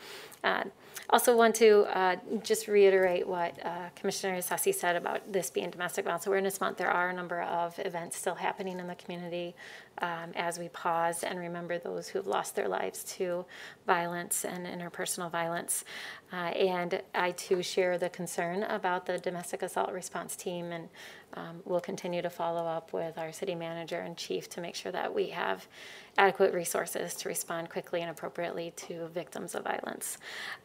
[0.44, 0.64] Uh,
[1.10, 6.04] also want to uh, just reiterate what uh, Commissioner Ysasi said about this being Domestic
[6.04, 6.78] Violence Awareness Month.
[6.78, 9.56] There are a number of events still happening in the community
[10.02, 13.46] um, as we pause and remember those who've lost their lives to
[13.86, 15.86] violence and interpersonal violence.
[16.34, 20.90] Uh, and I too share the concern about the domestic assault response team and
[21.34, 24.92] um, we'll continue to follow up with our city manager and chief to make sure
[24.92, 25.68] that we have
[26.18, 30.18] adequate resources to respond quickly and appropriately to victims of violence.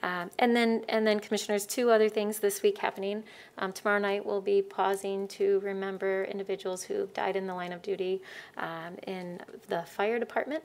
[0.03, 3.23] Um, and then, and then, commissioners, two other things this week happening.
[3.59, 7.83] Um, tomorrow night, we'll be pausing to remember individuals who died in the line of
[7.83, 8.23] duty
[8.57, 10.65] um, in the fire department.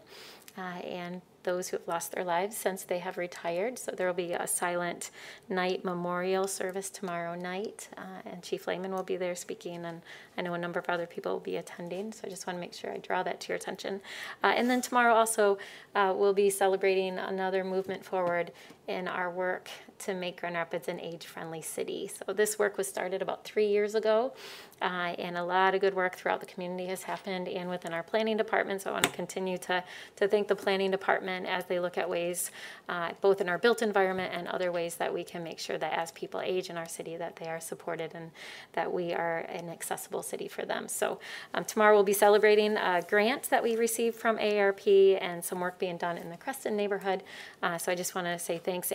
[0.58, 3.80] Uh, and those who have lost their lives since they have retired.
[3.80, 5.12] So there will be a silent
[5.48, 10.02] night memorial service tomorrow night, uh, and Chief Lehman will be there speaking, and
[10.38, 12.12] I know a number of other people will be attending.
[12.12, 14.02] So I just want to make sure I draw that to your attention.
[14.44, 15.58] Uh, and then tomorrow also
[15.96, 18.52] uh, we'll be celebrating another movement forward
[18.88, 19.70] in our work
[20.00, 22.08] to make Grand Rapids an age-friendly city.
[22.08, 24.34] So this work was started about three years ago,
[24.82, 24.86] uh,
[25.18, 28.38] and a lot of good work throughout the community has happened and within our planning
[28.38, 28.82] department.
[28.82, 29.84] So I want to continue to,
[30.18, 32.52] to thank the planning department as they look at ways,
[32.88, 35.94] uh, both in our built environment and other ways that we can make sure that
[35.94, 38.32] as people age in our city, that they are supported and
[38.74, 40.88] that we are an accessible city for them.
[40.88, 41.20] So
[41.54, 45.80] um, tomorrow we'll be celebrating a grant that we received from ARP and some work
[45.80, 47.24] being done in the Creston neighborhood.
[47.64, 48.90] Uh, so I just want to say thanks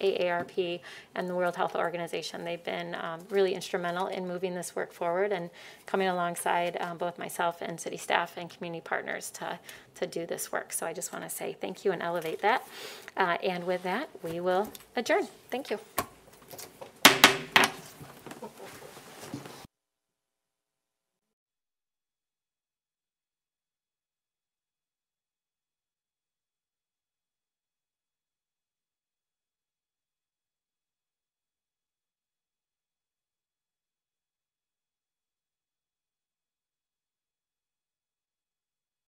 [0.00, 0.80] AARP
[1.14, 2.44] and the World Health Organization.
[2.44, 5.48] They've been um, really instrumental in moving this work forward and
[5.86, 9.58] coming alongside um, both myself and city staff and community partners to,
[9.96, 10.72] to do this work.
[10.72, 12.66] So I just want to say thank you and elevate that.
[13.16, 15.26] Uh, and with that, we will adjourn.
[15.50, 15.78] Thank you.